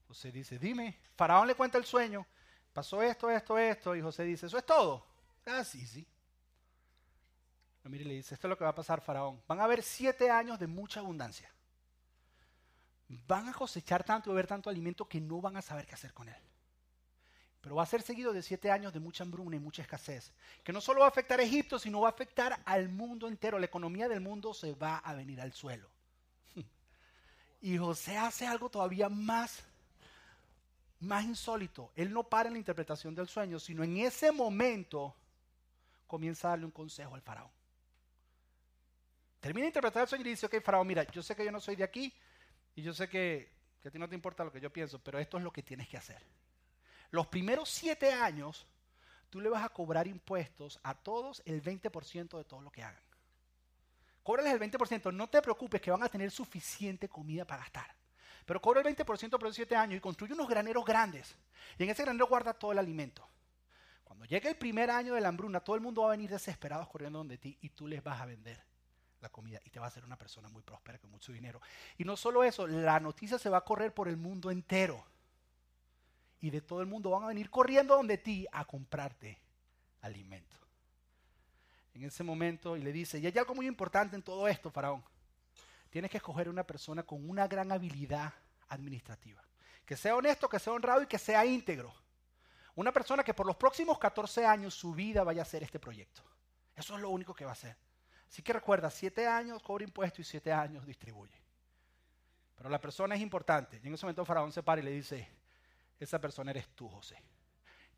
[0.06, 2.26] José dice, dime, faraón le cuenta el sueño,
[2.72, 5.06] pasó esto, esto, esto, y José dice, ¿eso es todo?
[5.46, 6.06] Ah, sí, sí.
[7.84, 9.42] mire, le dice, esto es lo que va a pasar, faraón.
[9.48, 11.52] Van a haber siete años de mucha abundancia.
[13.26, 16.12] Van a cosechar tanto y beber tanto alimento que no van a saber qué hacer
[16.12, 16.49] con él.
[17.60, 20.32] Pero va a ser seguido de siete años de mucha hambruna y mucha escasez,
[20.64, 23.58] que no solo va a afectar a Egipto, sino va a afectar al mundo entero.
[23.58, 25.88] La economía del mundo se va a venir al suelo.
[27.62, 29.62] Y José hace algo todavía más,
[31.00, 31.92] más insólito.
[31.94, 35.14] Él no para en la interpretación del sueño, sino en ese momento
[36.06, 37.50] comienza a darle un consejo al faraón.
[39.40, 41.60] Termina de interpretar el sueño y dice, ok, faraón, mira, yo sé que yo no
[41.60, 42.12] soy de aquí
[42.74, 45.18] y yo sé que, que a ti no te importa lo que yo pienso, pero
[45.18, 46.22] esto es lo que tienes que hacer.
[47.10, 48.66] Los primeros siete años,
[49.28, 53.02] tú le vas a cobrar impuestos a todos el 20% de todo lo que hagan.
[54.22, 57.94] Cóbrales el 20%, no te preocupes que van a tener suficiente comida para gastar.
[58.44, 61.36] Pero cobra el 20% por los 7 años y construye unos graneros grandes.
[61.78, 63.26] Y en ese granero guarda todo el alimento.
[64.04, 66.88] Cuando llegue el primer año de la hambruna, todo el mundo va a venir desesperado
[66.88, 68.60] corriendo donde ti y tú les vas a vender
[69.20, 71.60] la comida y te va a ser una persona muy próspera con mucho dinero.
[71.96, 75.04] Y no solo eso, la noticia se va a correr por el mundo entero.
[76.40, 79.38] Y de todo el mundo van a venir corriendo donde ti a comprarte
[80.00, 80.56] alimento.
[81.94, 85.02] En ese momento, y le dice, y hay algo muy importante en todo esto, faraón.
[85.90, 88.32] Tienes que escoger una persona con una gran habilidad
[88.68, 89.42] administrativa.
[89.84, 91.92] Que sea honesto, que sea honrado y que sea íntegro.
[92.76, 96.22] Una persona que por los próximos 14 años su vida vaya a hacer este proyecto.
[96.76, 97.76] Eso es lo único que va a hacer.
[98.28, 101.34] Así que recuerda, 7 años cobra impuestos y 7 años distribuye.
[102.56, 103.80] Pero la persona es importante.
[103.82, 105.28] Y en ese momento Faraón se para y le dice,
[106.00, 107.22] esa persona eres tú, José.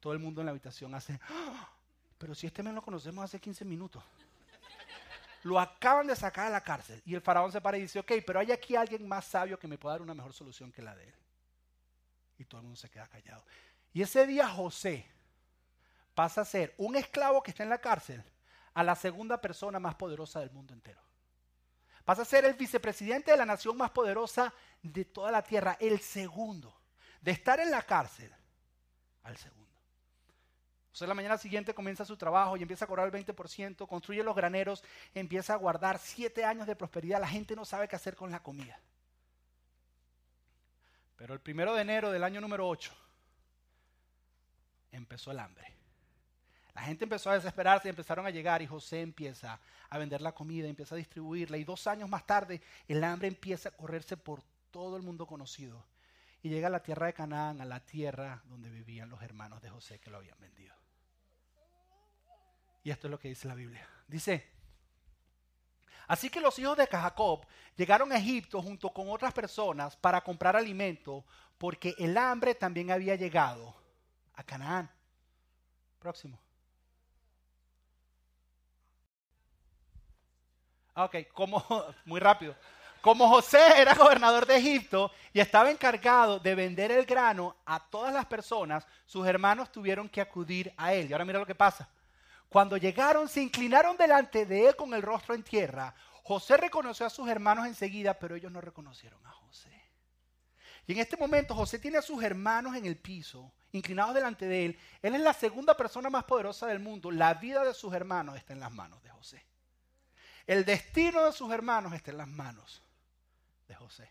[0.01, 1.71] Todo el mundo en la habitación hace, ¡Ah!
[2.19, 4.03] pero si este me lo conocemos hace 15 minutos.
[5.45, 7.03] Lo acaban de sacar a la cárcel.
[7.05, 9.67] Y el faraón se para y dice, ok, pero hay aquí alguien más sabio que
[9.67, 11.15] me pueda dar una mejor solución que la de él.
[12.39, 13.45] Y todo el mundo se queda callado.
[13.93, 15.05] Y ese día José
[16.15, 18.23] pasa a ser un esclavo que está en la cárcel
[18.75, 21.01] a la segunda persona más poderosa del mundo entero.
[22.05, 26.01] Pasa a ser el vicepresidente de la nación más poderosa de toda la tierra, el
[26.01, 26.82] segundo.
[27.23, 28.31] De estar en la cárcel
[29.23, 29.63] al segundo.
[30.87, 34.37] Entonces la mañana siguiente comienza su trabajo y empieza a cobrar el 20%, construye los
[34.37, 37.19] graneros, empieza a guardar siete años de prosperidad.
[37.19, 38.79] La gente no sabe qué hacer con la comida.
[41.17, 42.93] Pero el primero de enero del año número 8
[44.91, 45.73] empezó el hambre.
[46.75, 49.59] La gente empezó a desesperarse y empezaron a llegar y José empieza
[49.89, 53.71] a vender la comida, empieza a distribuirla y dos años más tarde el hambre empieza
[53.71, 55.87] a correrse por todo el mundo conocido
[56.43, 59.71] y llega a la tierra de Canaán, a la tierra donde vivían los hermanos de
[59.71, 60.75] José que lo habían vendido.
[62.83, 63.89] Y esto es lo que dice la Biblia.
[64.09, 64.51] Dice,
[66.09, 70.57] así que los hijos de Jacob llegaron a Egipto junto con otras personas para comprar
[70.57, 71.25] alimento
[71.59, 73.73] porque el hambre también había llegado
[74.35, 74.91] a Canaán.
[76.01, 76.41] Próximo.
[80.95, 81.65] Ok, como,
[82.05, 82.57] muy rápido.
[83.03, 88.15] Como José era gobernador de Egipto y estaba encargado de vender el grano a todas
[88.15, 91.11] las personas, sus hermanos tuvieron que acudir a él.
[91.11, 91.89] Y ahora mira lo que pasa.
[92.49, 95.93] Cuando llegaron, se inclinaron delante de él con el rostro en tierra.
[96.23, 99.71] José reconoció a sus hermanos enseguida, pero ellos no reconocieron a José.
[100.87, 104.67] Y en este momento José tiene a sus hermanos en el piso, inclinados delante de
[104.67, 104.79] él.
[105.01, 107.11] Él es la segunda persona más poderosa del mundo.
[107.11, 109.45] La vida de sus hermanos está en las manos de José.
[110.47, 112.83] El destino de sus hermanos está en las manos
[113.77, 114.11] José.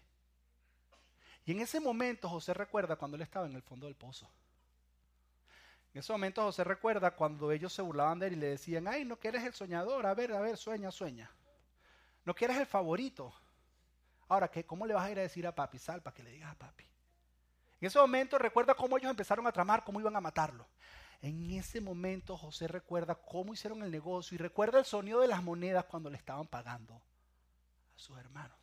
[1.45, 4.29] Y en ese momento José recuerda cuando él estaba en el fondo del pozo.
[5.93, 9.03] En ese momento José recuerda cuando ellos se burlaban de él y le decían, ay,
[9.03, 11.29] no quieres el soñador, a ver, a ver, sueña, sueña.
[12.23, 13.33] No quieres el favorito.
[14.29, 15.79] Ahora, ¿qué, ¿cómo le vas a ir a decir a papi?
[15.79, 16.85] Sal para que le digas a papi.
[17.81, 20.67] En ese momento recuerda cómo ellos empezaron a tramar, cómo iban a matarlo.
[21.21, 25.43] En ese momento José recuerda cómo hicieron el negocio y recuerda el sonido de las
[25.43, 28.60] monedas cuando le estaban pagando a sus hermanos.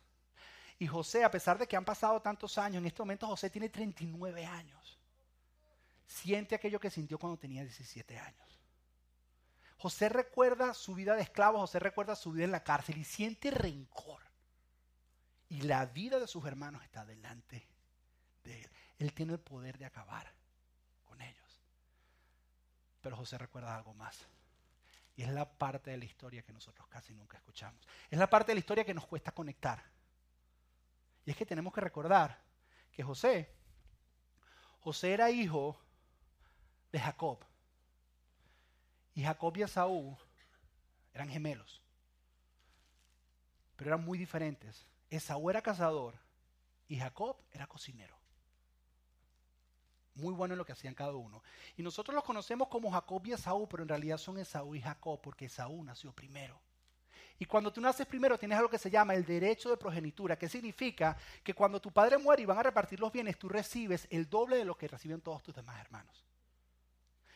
[0.79, 3.69] Y José, a pesar de que han pasado tantos años, en este momento José tiene
[3.69, 4.99] 39 años
[6.09, 8.59] siente aquello que sintió cuando tenía 17 años.
[9.77, 13.51] José recuerda su vida de esclavo, José recuerda su vida en la cárcel y siente
[13.51, 14.21] rencor.
[15.47, 17.65] Y la vida de sus hermanos está delante
[18.43, 18.69] de él.
[18.97, 20.33] Él tiene el poder de acabar
[21.05, 21.61] con ellos.
[23.01, 24.17] Pero José recuerda algo más.
[25.15, 27.87] Y es la parte de la historia que nosotros casi nunca escuchamos.
[28.09, 29.81] Es la parte de la historia que nos cuesta conectar.
[31.29, 32.41] Y es que tenemos que recordar
[32.91, 33.53] que José,
[34.79, 35.79] José era hijo
[36.91, 37.45] de Jacob.
[39.13, 40.17] Y Jacob y Esaú
[41.13, 41.83] eran gemelos,
[43.75, 44.87] pero eran muy diferentes.
[45.11, 46.15] Esaú era cazador
[46.87, 48.17] y Jacob era cocinero.
[50.15, 51.43] Muy bueno en lo que hacían cada uno.
[51.77, 55.21] Y nosotros los conocemos como Jacob y Esaú, pero en realidad son Esaú y Jacob
[55.21, 56.59] porque Esaú nació primero.
[57.41, 60.49] Y cuando tú naces primero tienes algo que se llama el derecho de progenitura, que
[60.49, 64.29] significa que cuando tu padre muere y van a repartir los bienes, tú recibes el
[64.29, 66.25] doble de lo que reciben todos tus demás hermanos.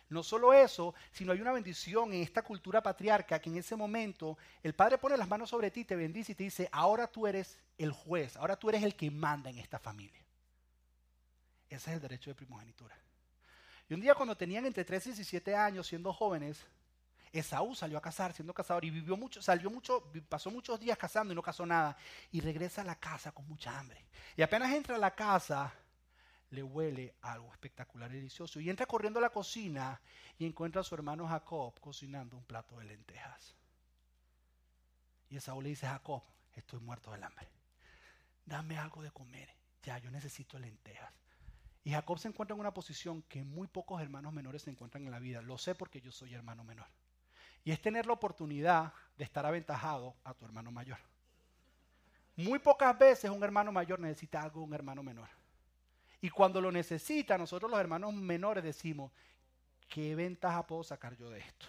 [0.09, 4.37] No solo eso, sino hay una bendición en esta cultura patriarca que en ese momento
[4.61, 7.57] el Padre pone las manos sobre ti, te bendice y te dice, ahora tú eres
[7.77, 10.21] el juez, ahora tú eres el que manda en esta familia.
[11.69, 12.95] Ese es el derecho de primogenitura.
[13.89, 16.63] Y un día cuando tenían entre 13 y 17 años, siendo jóvenes,
[17.33, 21.33] Esaú salió a cazar, siendo cazador, y vivió mucho, salió mucho, pasó muchos días cazando
[21.33, 21.97] y no cazó nada.
[22.31, 24.05] Y regresa a la casa con mucha hambre.
[24.37, 25.73] Y apenas entra a la casa,
[26.51, 28.59] le huele algo espectacular y delicioso.
[28.59, 29.99] Y entra corriendo a la cocina
[30.37, 33.55] y encuentra a su hermano Jacob cocinando un plato de lentejas.
[35.31, 36.21] Y Esaú le dice Jacob,
[36.53, 37.49] estoy muerto del hambre.
[38.45, 39.49] Dame algo de comer.
[39.81, 41.11] Ya, yo necesito lentejas.
[41.83, 45.11] Y Jacob se encuentra en una posición que muy pocos hermanos menores se encuentran en
[45.11, 45.41] la vida.
[45.41, 46.87] Lo sé porque yo soy hermano menor.
[47.63, 50.97] Y es tener la oportunidad de estar aventajado a tu hermano mayor.
[52.35, 55.29] Muy pocas veces un hermano mayor necesita algo de un hermano menor.
[56.19, 59.11] Y cuando lo necesita, nosotros los hermanos menores decimos,
[59.87, 61.67] ¿qué ventaja puedo sacar yo de esto?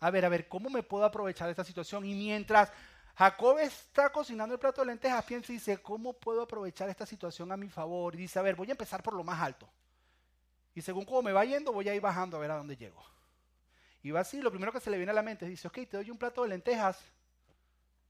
[0.00, 2.04] A ver, a ver, ¿cómo me puedo aprovechar de esta situación?
[2.04, 2.72] Y mientras
[3.14, 7.52] Jacob está cocinando el plato de lentejas, piensa y dice, ¿cómo puedo aprovechar esta situación
[7.52, 8.14] a mi favor?
[8.14, 9.68] Y dice, a ver, voy a empezar por lo más alto.
[10.74, 13.04] Y según cómo me va yendo, voy a ir bajando a ver a dónde llego.
[14.02, 15.74] Y va así, lo primero que se le viene a la mente es, dice, ok,
[15.88, 16.98] te doy un plato de lentejas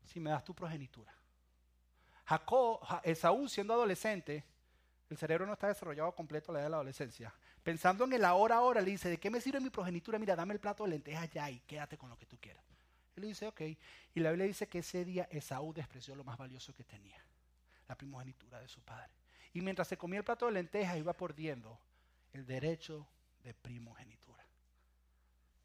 [0.05, 1.13] si me das tu progenitura.
[2.25, 4.45] Jacob, Esaú siendo adolescente,
[5.11, 7.35] el cerebro no está desarrollado completo a la edad de la adolescencia.
[7.63, 10.19] Pensando en el ahora, ahora, le dice, ¿de qué me sirve mi progenitura?
[10.19, 12.65] Mira, dame el plato de lentejas ya y quédate con lo que tú quieras.
[13.15, 13.61] Él dice, ok.
[14.15, 17.23] Y la Biblia dice que ese día Esaú despreció lo más valioso que tenía,
[17.87, 19.13] la primogenitura de su padre.
[19.53, 21.79] Y mientras se comía el plato de lentejas, iba perdiendo
[22.33, 23.07] el derecho
[23.45, 24.32] de primogenitura.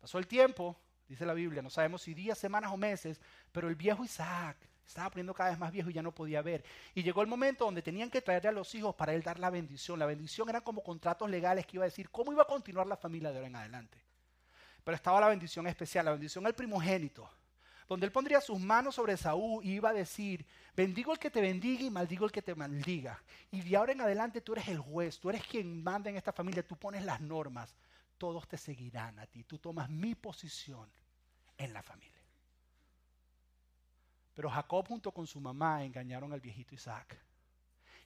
[0.08, 0.74] Pasó el tiempo,
[1.06, 3.20] dice la Biblia, no sabemos si días, semanas o meses,
[3.52, 4.56] pero el viejo Isaac
[4.88, 6.64] estaba poniendo cada vez más viejo y ya no podía ver.
[6.96, 9.50] Y llegó el momento donde tenían que traerle a los hijos para él dar la
[9.50, 10.00] bendición.
[10.00, 12.96] La bendición eran como contratos legales que iba a decir cómo iba a continuar la
[12.96, 13.98] familia de ahora en adelante.
[14.82, 17.30] Pero estaba la bendición especial, la bendición al primogénito,
[17.90, 21.42] donde él pondría sus manos sobre Saúl y iba a decir, bendigo el que te
[21.42, 23.22] bendiga y maldigo el que te maldiga.
[23.52, 26.32] Y de ahora en adelante tú eres el juez, tú eres quien manda en esta
[26.32, 27.76] familia, tú pones las normas,
[28.18, 30.90] todos te seguirán a ti, tú tomas mi posición
[31.58, 32.14] en la familia.
[34.34, 37.18] Pero Jacob junto con su mamá engañaron al viejito Isaac.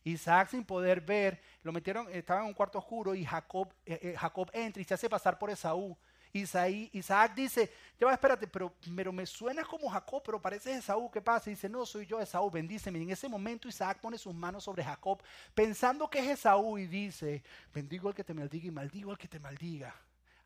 [0.04, 4.16] Isaac sin poder ver, lo metieron, estaba en un cuarto oscuro y Jacob, eh, eh,
[4.18, 5.98] Jacob entra y se hace pasar por Esaú.
[6.34, 11.22] Isaac dice, ya va, espérate, pero, pero me suena como Jacob, pero parece Esaú, ¿qué
[11.22, 11.50] pasa?
[11.50, 13.00] Y dice, no, soy yo Esaú, bendíceme.
[13.00, 15.22] Y en ese momento Isaac pone sus manos sobre Jacob,
[15.54, 19.28] pensando que es Esaú y dice, bendigo al que te maldiga y maldigo al que
[19.28, 19.96] te maldiga.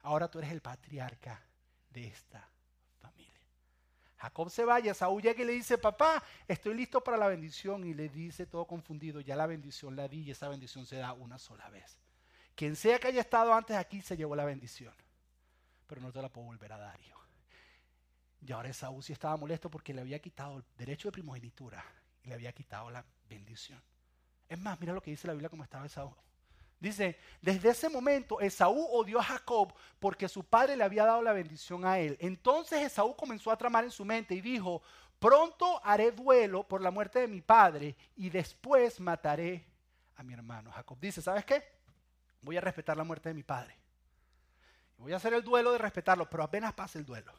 [0.02, 1.42] Ahora tú eres el patriarca
[1.92, 2.50] de esta
[4.26, 7.86] Jacob se va y Saúl llega y le dice, papá, estoy listo para la bendición.
[7.86, 11.14] Y le dice todo confundido, ya la bendición la di y esa bendición se da
[11.14, 12.00] una sola vez.
[12.56, 14.94] Quien sea que haya estado antes aquí se llevó la bendición.
[15.88, 17.22] Pero no te la puedo volver a dar, hijo.
[18.46, 21.84] Y ahora Saúl sí estaba molesto porque le había quitado el derecho de primogenitura
[22.24, 23.82] y le había quitado la bendición.
[24.48, 26.16] Es más, mira lo que dice la Biblia como estaba Saúl.
[26.80, 31.34] Dice, desde ese momento Esaú odió a Jacob porque su padre le había dado la
[31.34, 32.18] bendición a él.
[32.20, 34.84] Entonces Esaú comenzó a tramar en su mente y dijo,
[35.18, 39.66] pronto haré duelo por la muerte de mi padre y después mataré
[40.16, 40.72] a mi hermano.
[40.72, 41.64] Jacob dice, ¿sabes qué?
[42.42, 43.76] Voy a respetar la muerte de mi padre.
[44.98, 47.34] Voy a hacer el duelo de respetarlo, pero apenas pase el duelo.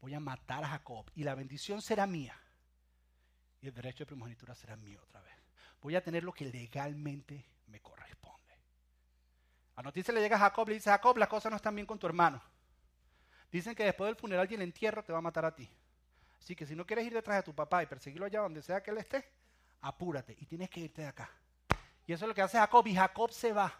[0.00, 2.38] Voy a matar a Jacob y la bendición será mía.
[3.60, 5.34] Y el derecho de primogenitura será mío otra vez.
[5.80, 8.54] Voy a tener lo que legalmente me corresponde.
[9.76, 11.98] La noticia le llega a Jacob, le dice, Jacob, las cosas no están bien con
[11.98, 12.42] tu hermano.
[13.50, 15.68] Dicen que después del funeral y el entierro te va a matar a ti.
[16.38, 18.82] Así que si no quieres ir detrás de tu papá y perseguirlo allá donde sea
[18.82, 19.26] que él esté,
[19.80, 21.30] apúrate y tienes que irte de acá.
[22.06, 23.72] Y eso es lo que hace Jacob y Jacob se va.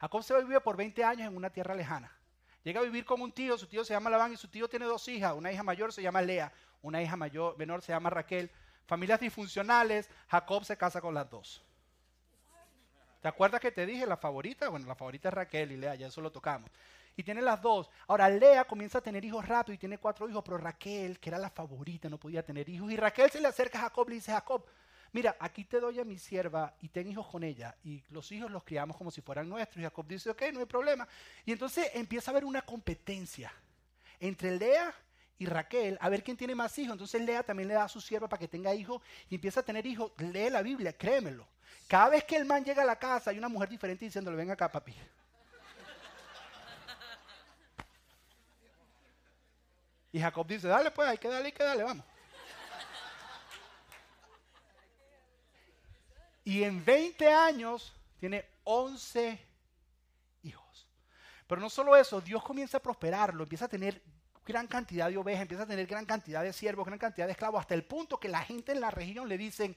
[0.00, 2.12] Jacob se vivir por 20 años en una tierra lejana.
[2.62, 4.86] Llega a vivir con un tío, su tío se llama Labán y su tío tiene
[4.86, 5.34] dos hijas.
[5.34, 8.50] Una hija mayor se llama Lea, una hija mayor, menor se llama Raquel.
[8.86, 11.62] Familias disfuncionales, Jacob se casa con las dos.
[13.22, 14.68] ¿Te acuerdas que te dije la favorita?
[14.68, 16.70] Bueno, la favorita es Raquel y Lea, ya eso lo tocamos.
[17.16, 17.90] Y tiene las dos.
[18.08, 21.38] Ahora Lea comienza a tener hijos rápido y tiene cuatro hijos, pero Raquel, que era
[21.38, 22.90] la favorita, no podía tener hijos.
[22.92, 24.64] Y Raquel se le acerca a Jacob y le dice, Jacob,
[25.12, 27.76] mira, aquí te doy a mi sierva y ten hijos con ella.
[27.84, 29.80] Y los hijos los criamos como si fueran nuestros.
[29.80, 31.06] Y Jacob dice, ok, no hay problema.
[31.44, 33.52] Y entonces empieza a haber una competencia
[34.20, 34.94] entre Lea
[35.38, 36.92] y Raquel a ver quién tiene más hijos.
[36.92, 39.62] Entonces Lea también le da a su sierva para que tenga hijos y empieza a
[39.62, 40.12] tener hijos.
[40.18, 41.46] Lee la Biblia, créemelo.
[41.88, 44.50] Cada vez que el man llega a la casa hay una mujer diferente diciéndole, ven
[44.50, 44.94] acá, papi.
[50.12, 52.04] Y Jacob dice, dale pues, hay que darle, que darle, vamos.
[56.46, 59.36] Y en 20 años tiene 11
[60.44, 60.88] hijos.
[61.44, 64.00] Pero no solo eso, Dios comienza a prosperarlo, empieza a tener
[64.44, 67.60] gran cantidad de ovejas, empieza a tener gran cantidad de siervos, gran cantidad de esclavos,
[67.60, 69.76] hasta el punto que la gente en la región le dicen,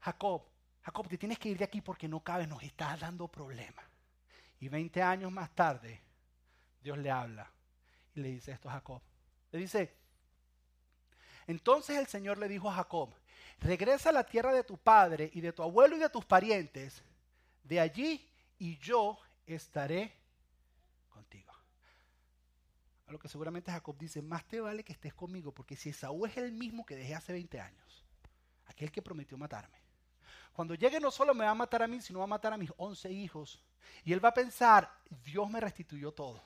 [0.00, 0.42] Jacob,
[0.82, 3.84] Jacob, te tienes que ir de aquí porque no cabe, nos estás dando problemas.
[4.58, 6.02] Y 20 años más tarde,
[6.82, 7.48] Dios le habla
[8.16, 9.00] y le dice esto a Jacob.
[9.52, 9.94] Le dice,
[11.46, 13.14] entonces el Señor le dijo a Jacob,
[13.60, 17.02] regresa a la tierra de tu padre y de tu abuelo y de tus parientes,
[17.64, 18.26] de allí
[18.58, 20.12] y yo estaré
[21.08, 21.52] contigo.
[23.06, 26.26] A lo que seguramente Jacob dice, más te vale que estés conmigo, porque si Esaú
[26.26, 28.04] es el mismo que dejé hace 20 años,
[28.66, 29.78] aquel que prometió matarme,
[30.52, 32.56] cuando llegue no solo me va a matar a mí, sino va a matar a
[32.56, 33.62] mis 11 hijos.
[34.04, 34.92] Y él va a pensar,
[35.24, 36.42] Dios me restituyó todo.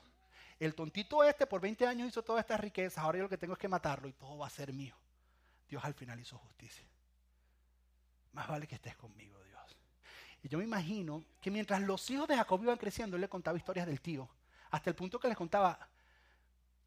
[0.59, 3.53] El tontito este por 20 años hizo todas estas riquezas, ahora yo lo que tengo
[3.53, 4.95] es que matarlo y todo va a ser mío.
[5.67, 6.87] Dios al final hizo justicia.
[8.33, 9.77] Más vale que estés conmigo, Dios.
[10.43, 13.57] Y yo me imagino que mientras los hijos de Jacob iban creciendo, él le contaba
[13.57, 14.29] historias del tío,
[14.71, 15.87] hasta el punto que les contaba,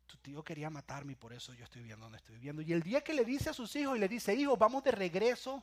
[0.06, 2.62] tu tío quería matarme y por eso yo estoy viendo donde estoy viviendo.
[2.62, 4.90] Y el día que le dice a sus hijos y le dice, hijo, vamos de
[4.90, 5.62] regreso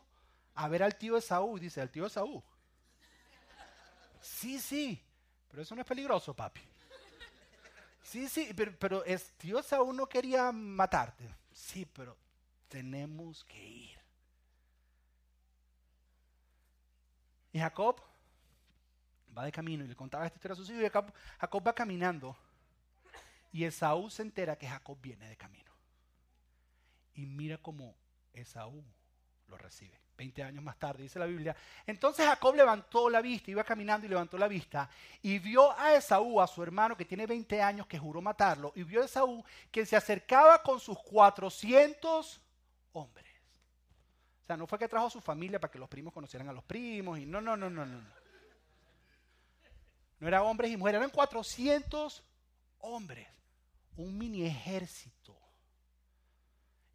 [0.55, 2.43] a ver al tío Esaú, dice, al tío Esaú.
[4.21, 5.01] Sí, sí,
[5.49, 6.61] pero eso no es peligroso, papi.
[8.03, 11.27] Sí, sí, pero, pero es, tío Esaú no quería matarte.
[11.51, 12.17] Sí, pero
[12.69, 14.02] tenemos que ir.
[17.53, 18.01] Y Jacob
[19.37, 21.73] va de camino y le contaba esta historia a sus hijos y Jacob, Jacob va
[21.73, 22.35] caminando.
[23.51, 25.71] Y Esaú se entera que Jacob viene de camino.
[27.13, 27.95] Y mira cómo
[28.33, 28.83] Esaú
[29.47, 30.01] lo recibe.
[30.17, 31.55] 20 años más tarde, dice la Biblia.
[31.85, 34.89] Entonces Jacob levantó la vista, iba caminando y levantó la vista,
[35.21, 38.83] y vio a Esaú, a su hermano que tiene 20 años, que juró matarlo, y
[38.83, 42.41] vio a Esaú que se acercaba con sus 400
[42.93, 43.32] hombres.
[44.43, 46.53] O sea, no fue que trajo a su familia para que los primos conocieran a
[46.53, 48.01] los primos, y no, no, no, no, no.
[50.19, 52.23] No eran hombres y mujeres, eran 400
[52.79, 53.27] hombres,
[53.95, 55.37] un mini ejército.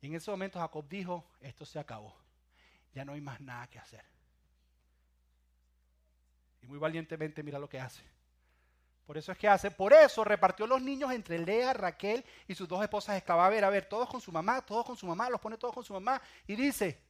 [0.00, 2.14] Y en ese momento Jacob dijo, esto se acabó
[2.98, 4.04] ya no hay más nada que hacer.
[6.62, 8.02] Y muy valientemente mira lo que hace.
[9.06, 12.68] Por eso es que hace, por eso repartió los niños entre Lea, Raquel y sus
[12.68, 13.46] dos esposas esclavas.
[13.46, 15.72] A ver, a ver, todos con su mamá, todos con su mamá, los pone todos
[15.72, 16.20] con su mamá.
[16.46, 17.00] Y dice,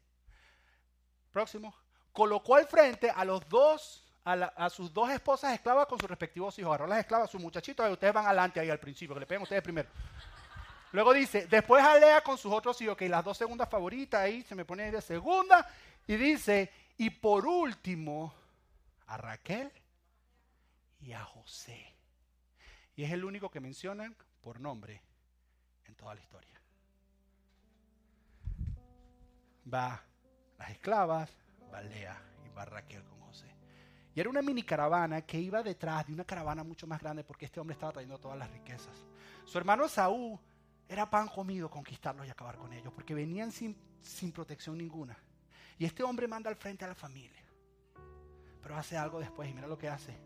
[1.28, 1.74] próximo,
[2.12, 6.70] colocó al frente a los dos, a, sus dos esposas esclavas con sus respectivos hijos.
[6.70, 9.42] Agarró las esclavas, sus muchachitos, y ustedes van adelante ahí al principio, que le peguen
[9.42, 9.88] ustedes primero.
[10.92, 14.42] Luego dice, después a Lea con sus otros hijos, que las dos segundas favoritas ahí
[14.42, 15.68] se me pone de segunda.
[16.06, 18.34] Y dice, y por último,
[19.06, 19.70] a Raquel
[21.00, 21.94] y a José.
[22.96, 25.02] Y es el único que mencionan por nombre
[25.84, 26.60] en toda la historia.
[29.72, 30.02] Va
[30.59, 31.30] las esclavas,
[31.72, 33.46] va Lea y va Raquel con José.
[34.14, 37.46] Y era una mini caravana que iba detrás de una caravana mucho más grande porque
[37.46, 39.04] este hombre estaba trayendo todas las riquezas.
[39.44, 40.38] Su hermano Saúl
[40.88, 45.16] era pan comido conquistarlos y acabar con ellos, porque venían sin, sin protección ninguna.
[45.78, 47.44] Y este hombre manda al frente a la familia.
[48.62, 50.16] Pero hace algo después y mira lo que hace.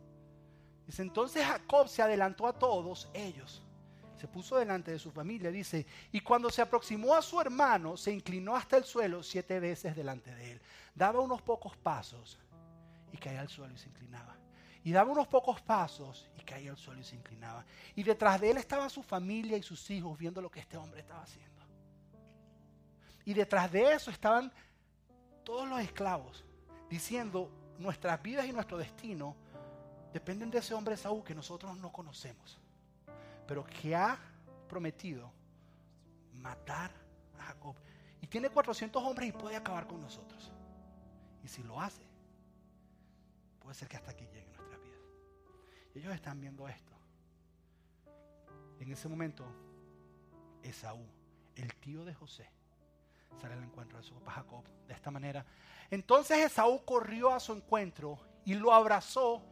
[0.86, 3.62] Dice, entonces Jacob se adelantó a todos ellos.
[4.22, 8.12] Se puso delante de su familia, dice, y cuando se aproximó a su hermano, se
[8.12, 10.62] inclinó hasta el suelo siete veces delante de él.
[10.94, 12.38] Daba unos pocos pasos
[13.10, 14.36] y caía al suelo y se inclinaba.
[14.84, 17.66] Y daba unos pocos pasos y caía al suelo y se inclinaba.
[17.96, 21.00] Y detrás de él estaba su familia y sus hijos viendo lo que este hombre
[21.00, 21.60] estaba haciendo.
[23.24, 24.52] Y detrás de eso estaban
[25.42, 26.44] todos los esclavos
[26.88, 29.34] diciendo, nuestras vidas y nuestro destino
[30.12, 32.61] dependen de ese hombre Saúl que nosotros no conocemos,
[33.46, 34.18] pero que ha
[34.68, 35.30] prometido
[36.34, 36.90] matar
[37.38, 37.76] a Jacob.
[38.20, 40.52] Y tiene 400 hombres y puede acabar con nosotros.
[41.42, 42.02] Y si lo hace,
[43.60, 44.52] puede ser que hasta aquí llegue
[45.94, 46.92] ellos están viendo esto.
[48.80, 49.44] En ese momento,
[50.62, 51.04] Esaú,
[51.54, 52.48] el tío de José,
[53.40, 55.44] sale al encuentro de su papá Jacob de esta manera.
[55.90, 59.42] Entonces Esaú corrió a su encuentro y lo abrazó,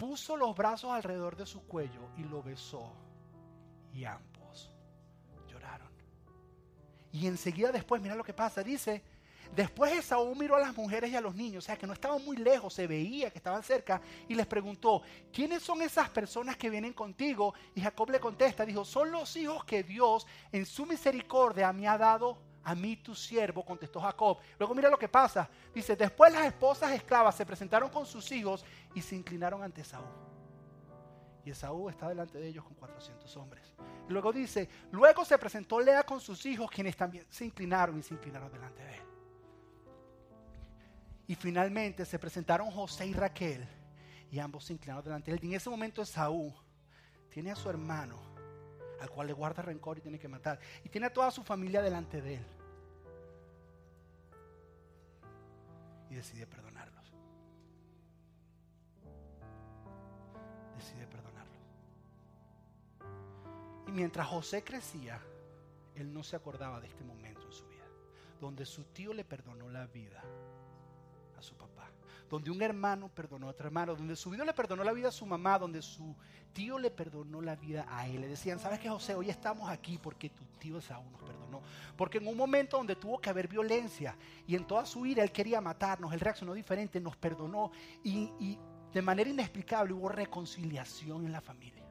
[0.00, 2.90] puso los brazos alrededor de su cuello y lo besó.
[3.92, 4.70] Y ambos
[5.46, 5.92] lloraron.
[7.12, 9.02] Y enseguida después, mira lo que pasa, dice
[9.54, 12.24] Después Esaú miró a las mujeres y a los niños, o sea que no estaban
[12.24, 16.70] muy lejos, se veía que estaban cerca, y les preguntó, ¿quiénes son esas personas que
[16.70, 17.52] vienen contigo?
[17.74, 21.98] Y Jacob le contesta, dijo, son los hijos que Dios en su misericordia me ha
[21.98, 24.38] dado a mí tu siervo, contestó Jacob.
[24.58, 28.64] Luego mira lo que pasa, dice, después las esposas esclavas se presentaron con sus hijos
[28.94, 30.04] y se inclinaron ante Esaú.
[31.44, 33.72] Y Esaú está delante de ellos con 400 hombres.
[34.08, 38.14] Luego dice, luego se presentó Lea con sus hijos, quienes también se inclinaron y se
[38.14, 39.02] inclinaron delante de él.
[41.28, 43.66] Y finalmente se presentaron José y Raquel
[44.30, 45.44] y ambos se inclinaron delante de él.
[45.44, 46.52] Y en ese momento Saúl
[47.30, 48.18] tiene a su hermano,
[49.00, 50.60] al cual le guarda rencor y tiene que matar.
[50.84, 52.46] Y tiene a toda su familia delante de él.
[56.10, 57.12] Y decide perdonarlos.
[60.76, 61.58] Decide perdonarlos.
[63.86, 65.20] Y mientras José crecía,
[65.94, 67.86] él no se acordaba de este momento en su vida,
[68.40, 70.22] donde su tío le perdonó la vida
[71.38, 71.88] a su papá.
[72.30, 73.94] Donde un hermano perdonó a otro hermano.
[73.94, 75.58] Donde su vida le perdonó la vida a su mamá.
[75.58, 76.14] Donde su
[76.52, 78.20] tío le perdonó la vida a él.
[78.20, 79.14] Le decían, ¿sabes qué, José?
[79.14, 81.60] Hoy estamos aquí porque tu tío Esaú nos perdonó.
[81.96, 84.16] Porque en un momento donde tuvo que haber violencia
[84.46, 87.70] y en toda su ira él quería matarnos, él reaccionó diferente, nos perdonó
[88.02, 88.58] y, y
[88.92, 91.84] de manera inexplicable hubo reconciliación en la familia.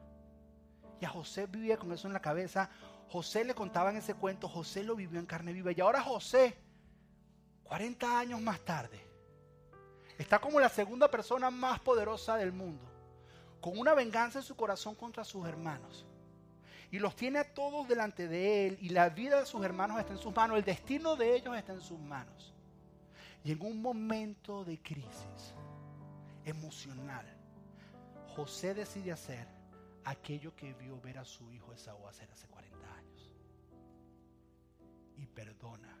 [1.00, 2.70] Y a José vivía con eso en la cabeza.
[3.08, 5.72] José le contaban ese cuento, José lo vivió en carne viva.
[5.72, 6.56] Y ahora José,
[7.64, 9.09] 40 años más tarde,
[10.20, 12.84] está como la segunda persona más poderosa del mundo,
[13.60, 16.04] con una venganza en su corazón contra sus hermanos.
[16.90, 20.12] Y los tiene a todos delante de él y la vida de sus hermanos está
[20.12, 22.52] en sus manos, el destino de ellos está en sus manos.
[23.44, 25.54] Y en un momento de crisis
[26.44, 27.26] emocional,
[28.36, 29.46] José decide hacer
[30.04, 33.32] aquello que vio ver a su hijo Esaú hacer hace 40 años.
[35.16, 35.99] Y perdona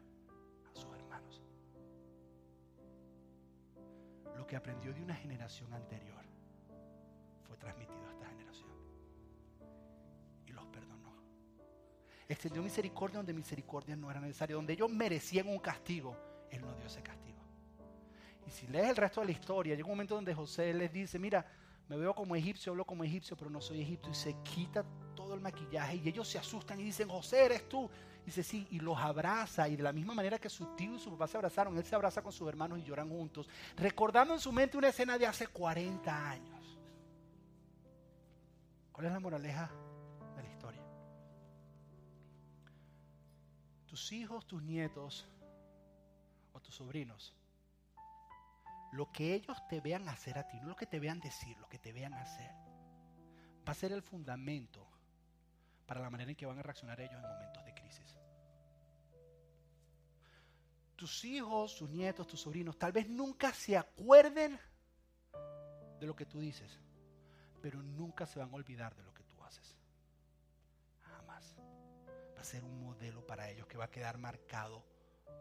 [4.50, 6.24] que aprendió de una generación anterior
[7.46, 8.68] fue transmitido a esta generación.
[10.44, 11.14] Y los perdonó.
[12.28, 14.56] Extendió misericordia donde misericordia no era necesaria.
[14.56, 16.16] Donde ellos merecían un castigo,
[16.50, 17.38] Él no dio ese castigo.
[18.44, 21.20] Y si lees el resto de la historia, llega un momento donde José les dice,
[21.20, 21.46] mira,
[21.88, 24.10] me veo como egipcio, hablo como egipcio, pero no soy egipcio.
[24.10, 24.84] Y se quita
[25.14, 27.88] todo el maquillaje y ellos se asustan y dicen, José, eres tú.
[28.24, 29.68] Dice, sí, y los abraza.
[29.68, 31.94] Y de la misma manera que su tío y su papá se abrazaron, él se
[31.94, 35.46] abraza con sus hermanos y lloran juntos, recordando en su mente una escena de hace
[35.46, 36.78] 40 años.
[38.92, 39.70] ¿Cuál es la moraleja
[40.36, 40.82] de la historia?
[43.86, 45.26] Tus hijos, tus nietos
[46.52, 47.34] o tus sobrinos
[48.92, 51.68] lo que ellos te vean hacer a ti, no lo que te vean decir, lo
[51.68, 52.50] que te vean hacer,
[53.66, 54.86] va a ser el fundamento
[55.86, 57.74] para la manera en que van a reaccionar ellos en momentos de
[61.00, 64.60] Tus hijos, tus nietos, tus sobrinos, tal vez nunca se acuerden
[65.98, 66.78] de lo que tú dices,
[67.62, 69.78] pero nunca se van a olvidar de lo que tú haces.
[71.00, 71.56] Jamás.
[72.36, 74.84] Va a ser un modelo para ellos que va a quedar marcado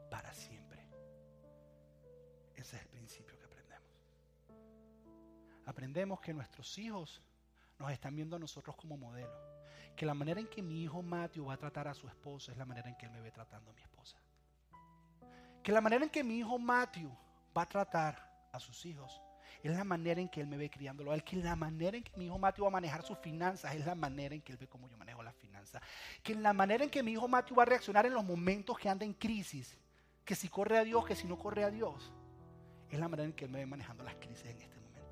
[0.10, 0.88] para siempre.
[2.56, 3.92] Ese es el principio que aprendemos.
[5.66, 7.22] Aprendemos que nuestros hijos
[7.78, 9.34] nos están viendo a nosotros como modelo.
[9.98, 12.58] Que la manera en que mi hijo Matthew va a tratar a su esposa es
[12.58, 14.18] la manera en que él me ve tratando a mi esposa.
[15.64, 17.12] Que la manera en que mi hijo Matthew
[17.58, 19.22] va a tratar a sus hijos
[19.62, 21.12] es la manera en que él me ve criándolo.
[21.24, 23.96] Que la manera en que mi hijo Matthew va a manejar sus finanzas es la
[23.96, 25.82] manera en que él ve cómo yo manejo las finanzas.
[26.24, 28.88] Que la manera en que mi hijo Matthew va a reaccionar en los momentos que
[28.88, 29.78] anda en crisis.
[30.24, 32.14] Que si corre a Dios, que si no corre a Dios
[32.90, 35.08] es la manera en que Él me ve manejando las crisis en este momento.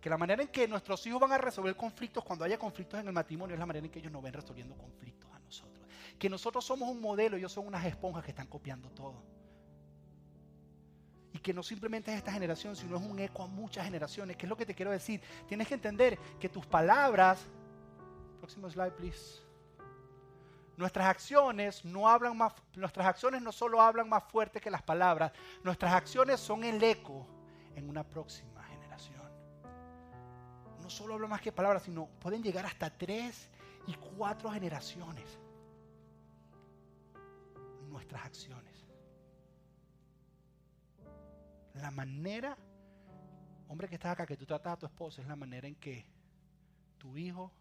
[0.00, 3.08] Que la manera en que nuestros hijos van a resolver conflictos cuando haya conflictos en
[3.08, 5.86] el matrimonio es la manera en que ellos nos ven resolviendo conflictos a nosotros.
[6.18, 9.22] Que nosotros somos un modelo, ellos son unas esponjas que están copiando todo.
[11.46, 14.36] Que no simplemente es esta generación, sino es un eco a muchas generaciones.
[14.36, 15.22] ¿Qué es lo que te quiero decir?
[15.46, 17.46] Tienes que entender que tus palabras...
[18.40, 19.42] Próximo slide, please.
[20.76, 25.30] Nuestras acciones no hablan más, nuestras acciones no solo hablan más fuerte que las palabras,
[25.62, 27.24] nuestras acciones son el eco
[27.76, 29.22] en una próxima generación.
[30.82, 33.48] No solo hablan más que palabras, sino pueden llegar hasta tres
[33.86, 35.38] y cuatro generaciones.
[37.88, 38.75] Nuestras acciones.
[41.80, 42.56] La manera,
[43.68, 46.06] hombre que estás acá, que tú tratas a tu esposa, es la manera en que
[46.98, 47.52] tu hijo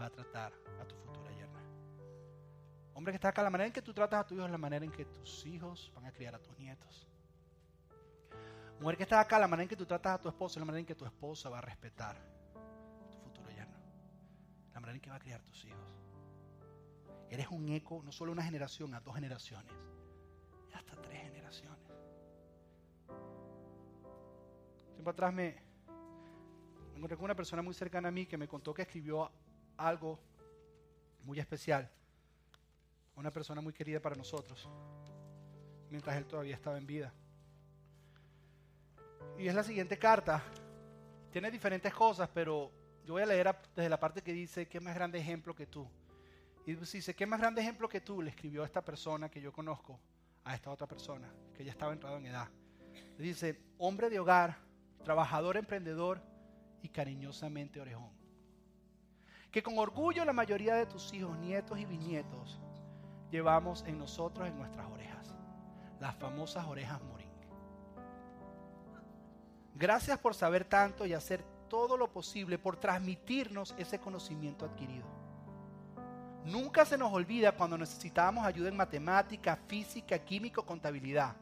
[0.00, 1.60] va a tratar a tu futura yerna.
[2.94, 4.58] Hombre que está acá, la manera en que tú tratas a tu hijo es la
[4.58, 7.06] manera en que tus hijos van a criar a tus nietos.
[8.80, 10.64] Mujer que está acá, la manera en que tú tratas a tu esposa es la
[10.64, 13.76] manera en que tu esposa va a respetar a tu futuro yerno.
[14.72, 15.94] La manera en que va a criar tus hijos.
[17.28, 19.72] Eres un eco, no solo una generación, a dos generaciones.
[20.72, 21.17] Hasta tres
[24.98, 25.54] Tiempo atrás me,
[26.96, 29.30] encontré con una persona muy cercana a mí que me contó que escribió
[29.76, 30.18] algo
[31.22, 31.88] muy especial
[33.14, 34.68] una persona muy querida para nosotros,
[35.88, 37.14] mientras él todavía estaba en vida.
[39.38, 40.42] Y es la siguiente carta.
[41.30, 42.72] Tiene diferentes cosas, pero
[43.04, 45.88] yo voy a leer desde la parte que dice, ¿qué más grande ejemplo que tú?
[46.66, 48.20] Y dice, ¿qué más grande ejemplo que tú?
[48.20, 50.00] Le escribió a esta persona que yo conozco,
[50.42, 52.48] a esta otra persona, que ya estaba entrado en edad.
[53.16, 54.67] dice, hombre de hogar,
[55.04, 56.20] trabajador, emprendedor
[56.82, 58.10] y cariñosamente orejón.
[59.50, 62.60] Que con orgullo la mayoría de tus hijos, nietos y bisnietos
[63.30, 65.34] llevamos en nosotros, en nuestras orejas.
[66.00, 67.28] Las famosas orejas morín.
[69.74, 75.06] Gracias por saber tanto y hacer todo lo posible por transmitirnos ese conocimiento adquirido.
[76.44, 81.36] Nunca se nos olvida cuando necesitábamos ayuda en matemática, física, química o contabilidad.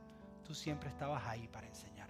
[0.44, 2.05] Tú siempre estabas ahí para enseñarnos.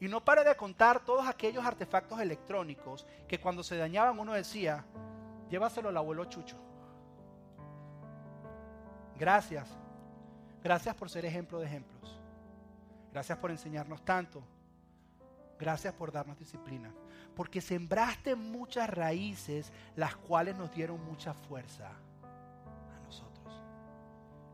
[0.00, 4.84] Y no pare de contar todos aquellos artefactos electrónicos que cuando se dañaban uno decía,
[5.50, 6.56] llévaselo al abuelo Chucho.
[9.18, 9.68] Gracias.
[10.62, 12.20] Gracias por ser ejemplo de ejemplos.
[13.12, 14.42] Gracias por enseñarnos tanto.
[15.58, 16.92] Gracias por darnos disciplina.
[17.34, 21.90] Porque sembraste muchas raíces las cuales nos dieron mucha fuerza.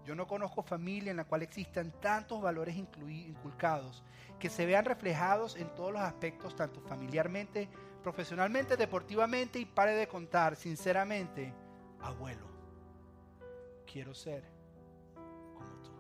[0.05, 4.03] Yo no conozco familia en la cual existan tantos valores inculcados
[4.39, 7.71] que se vean reflejados en todos los aspectos, tanto familiarmente,
[8.03, 11.55] profesionalmente, deportivamente y pare de contar, sinceramente,
[12.01, 12.47] abuelo,
[13.91, 14.45] quiero ser
[15.55, 15.91] como tú.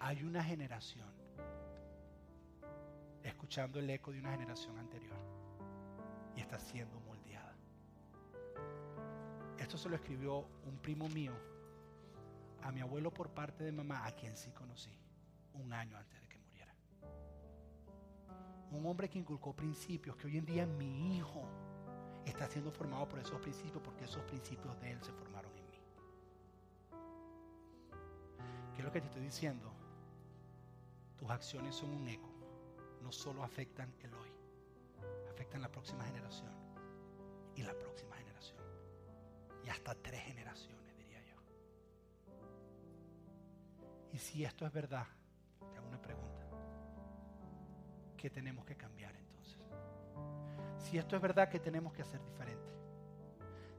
[0.00, 1.08] Hay una generación
[3.22, 5.16] escuchando el eco de una generación anterior
[6.36, 7.54] y está siendo moldeada.
[9.56, 11.32] Esto se lo escribió un primo mío
[12.62, 14.96] a mi abuelo por parte de mamá, a quien sí conocí,
[15.54, 16.74] un año antes de que muriera.
[18.72, 21.42] Un hombre que inculcó principios que hoy en día mi hijo
[22.24, 25.80] está siendo formado por esos principios porque esos principios de él se formaron en mí.
[28.74, 29.72] ¿Qué es lo que te estoy diciendo?
[31.18, 32.38] Tus acciones son un eco
[33.02, 34.30] no solo afectan el hoy,
[35.30, 36.52] afectan la próxima generación
[37.54, 38.58] y la próxima generación.
[39.64, 40.97] Y hasta tres generaciones,
[44.12, 45.06] Y si esto es verdad,
[45.58, 46.46] te hago una pregunta.
[48.16, 49.58] ¿Qué tenemos que cambiar entonces?
[50.78, 52.72] Si esto es verdad, ¿qué tenemos que hacer diferente?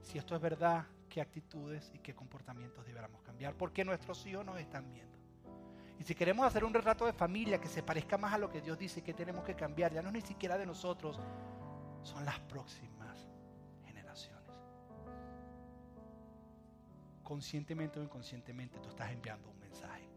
[0.01, 3.55] Si esto es verdad, ¿qué actitudes y qué comportamientos deberíamos cambiar?
[3.55, 5.09] Porque nuestros hijos nos están viendo.
[5.99, 8.61] Y si queremos hacer un retrato de familia que se parezca más a lo que
[8.61, 11.19] Dios dice que tenemos que cambiar, ya no es ni siquiera de nosotros,
[12.03, 13.27] son las próximas
[13.85, 14.49] generaciones.
[17.21, 20.08] Conscientemente o inconscientemente tú estás enviando un mensaje.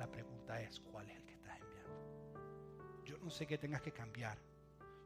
[0.00, 3.04] La pregunta es, ¿cuál es el que estás enviando?
[3.04, 4.36] Yo no sé qué tengas que cambiar.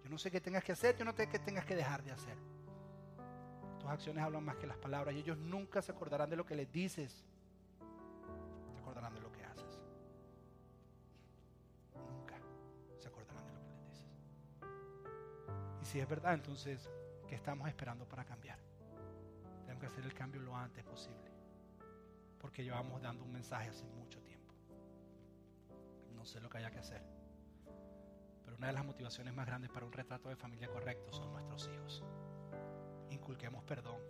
[0.02, 2.12] Yo no sé qué tengas que hacer, yo no sé qué tengas que dejar de
[2.12, 2.38] hacer.
[3.80, 6.54] Tus acciones hablan más que las palabras y ellos nunca se acordarán de lo que
[6.54, 7.26] les dices.
[8.72, 9.44] Se acordarán de lo que
[15.94, 16.90] si es verdad, entonces,
[17.28, 18.58] ¿qué estamos esperando para cambiar?
[19.60, 21.30] Tenemos que hacer el cambio lo antes posible.
[22.40, 24.33] Porque llevamos dando un mensaje hace mucho tiempo.
[26.24, 27.02] No sé lo que haya que hacer.
[28.46, 31.68] Pero una de las motivaciones más grandes para un retrato de familia correcto son nuestros
[31.68, 32.02] hijos.
[33.10, 34.00] Inculquemos perdón.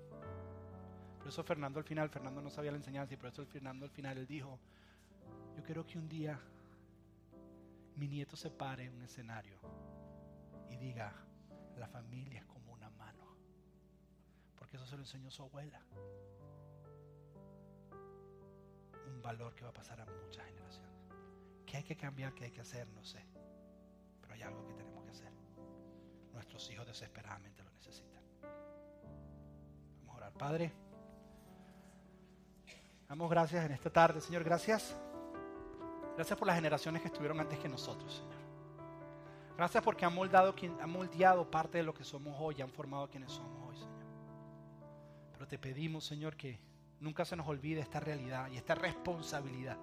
[1.18, 3.90] Por eso Fernando al final, Fernando no sabía la enseñanza y por eso Fernando al
[3.90, 4.60] final él dijo,
[5.56, 6.38] yo quiero que un día
[7.96, 9.58] mi nieto se pare en un escenario
[10.70, 11.12] y diga,
[11.76, 13.26] la familia es como una mano.
[14.54, 15.82] Porque eso se lo enseñó su abuela.
[19.08, 21.03] Un valor que va a pasar a muchas generaciones.
[21.74, 22.32] ¿Qué hay que cambiar?
[22.32, 22.86] ¿Qué hay que hacer?
[22.90, 23.18] No sé.
[24.20, 25.32] Pero hay algo que tenemos que hacer.
[26.32, 28.22] Nuestros hijos desesperadamente lo necesitan.
[29.98, 30.32] Vamos a orar.
[30.34, 30.72] Padre,
[33.08, 34.20] damos gracias en esta tarde.
[34.20, 34.96] Señor, gracias.
[36.14, 38.40] Gracias por las generaciones que estuvieron antes que nosotros, Señor.
[39.56, 43.32] Gracias porque han moldado, han moldeado parte de lo que somos hoy, han formado quienes
[43.32, 44.06] somos hoy, Señor.
[45.32, 46.60] Pero te pedimos, Señor, que
[47.00, 49.76] nunca se nos olvide esta realidad y esta responsabilidad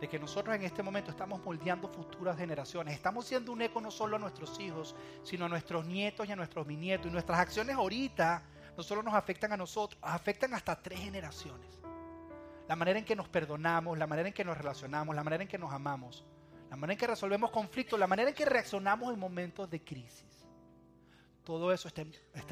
[0.00, 2.94] de que nosotros en este momento estamos moldeando futuras generaciones.
[2.94, 6.36] Estamos siendo un eco no solo a nuestros hijos, sino a nuestros nietos y a
[6.36, 7.06] nuestros bisnietos.
[7.06, 8.42] Y nuestras acciones ahorita
[8.76, 11.80] no solo nos afectan a nosotros, afectan hasta tres generaciones.
[12.68, 15.48] La manera en que nos perdonamos, la manera en que nos relacionamos, la manera en
[15.48, 16.24] que nos amamos
[16.74, 20.44] la manera en que resolvemos conflictos, la manera en que reaccionamos en momentos de crisis.
[21.44, 22.02] Todo eso está,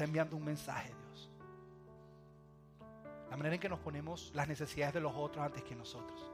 [0.05, 1.29] enviando un mensaje, Dios.
[3.29, 6.31] La manera en que nos ponemos las necesidades de los otros antes que nosotros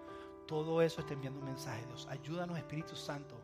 [0.50, 2.08] todo eso está enviando un mensaje, Dios.
[2.10, 3.40] Ayúdanos, Espíritu Santo,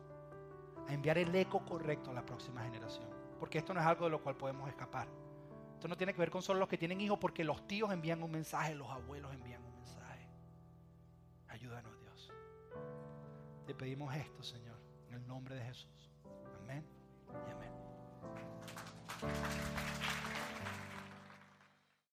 [0.88, 3.08] a enviar el eco correcto a la próxima generación.
[3.38, 5.06] Porque esto no es algo de lo cual podemos escapar.
[5.74, 8.24] Esto no tiene que ver con solo los que tienen hijos, porque los tíos envían
[8.24, 10.28] un mensaje, los abuelos envían un mensaje.
[11.46, 12.32] Ayúdanos, Dios.
[13.66, 16.10] Te pedimos esto, Señor, en el nombre de Jesús.
[16.60, 16.84] Amén
[17.46, 17.70] y amén.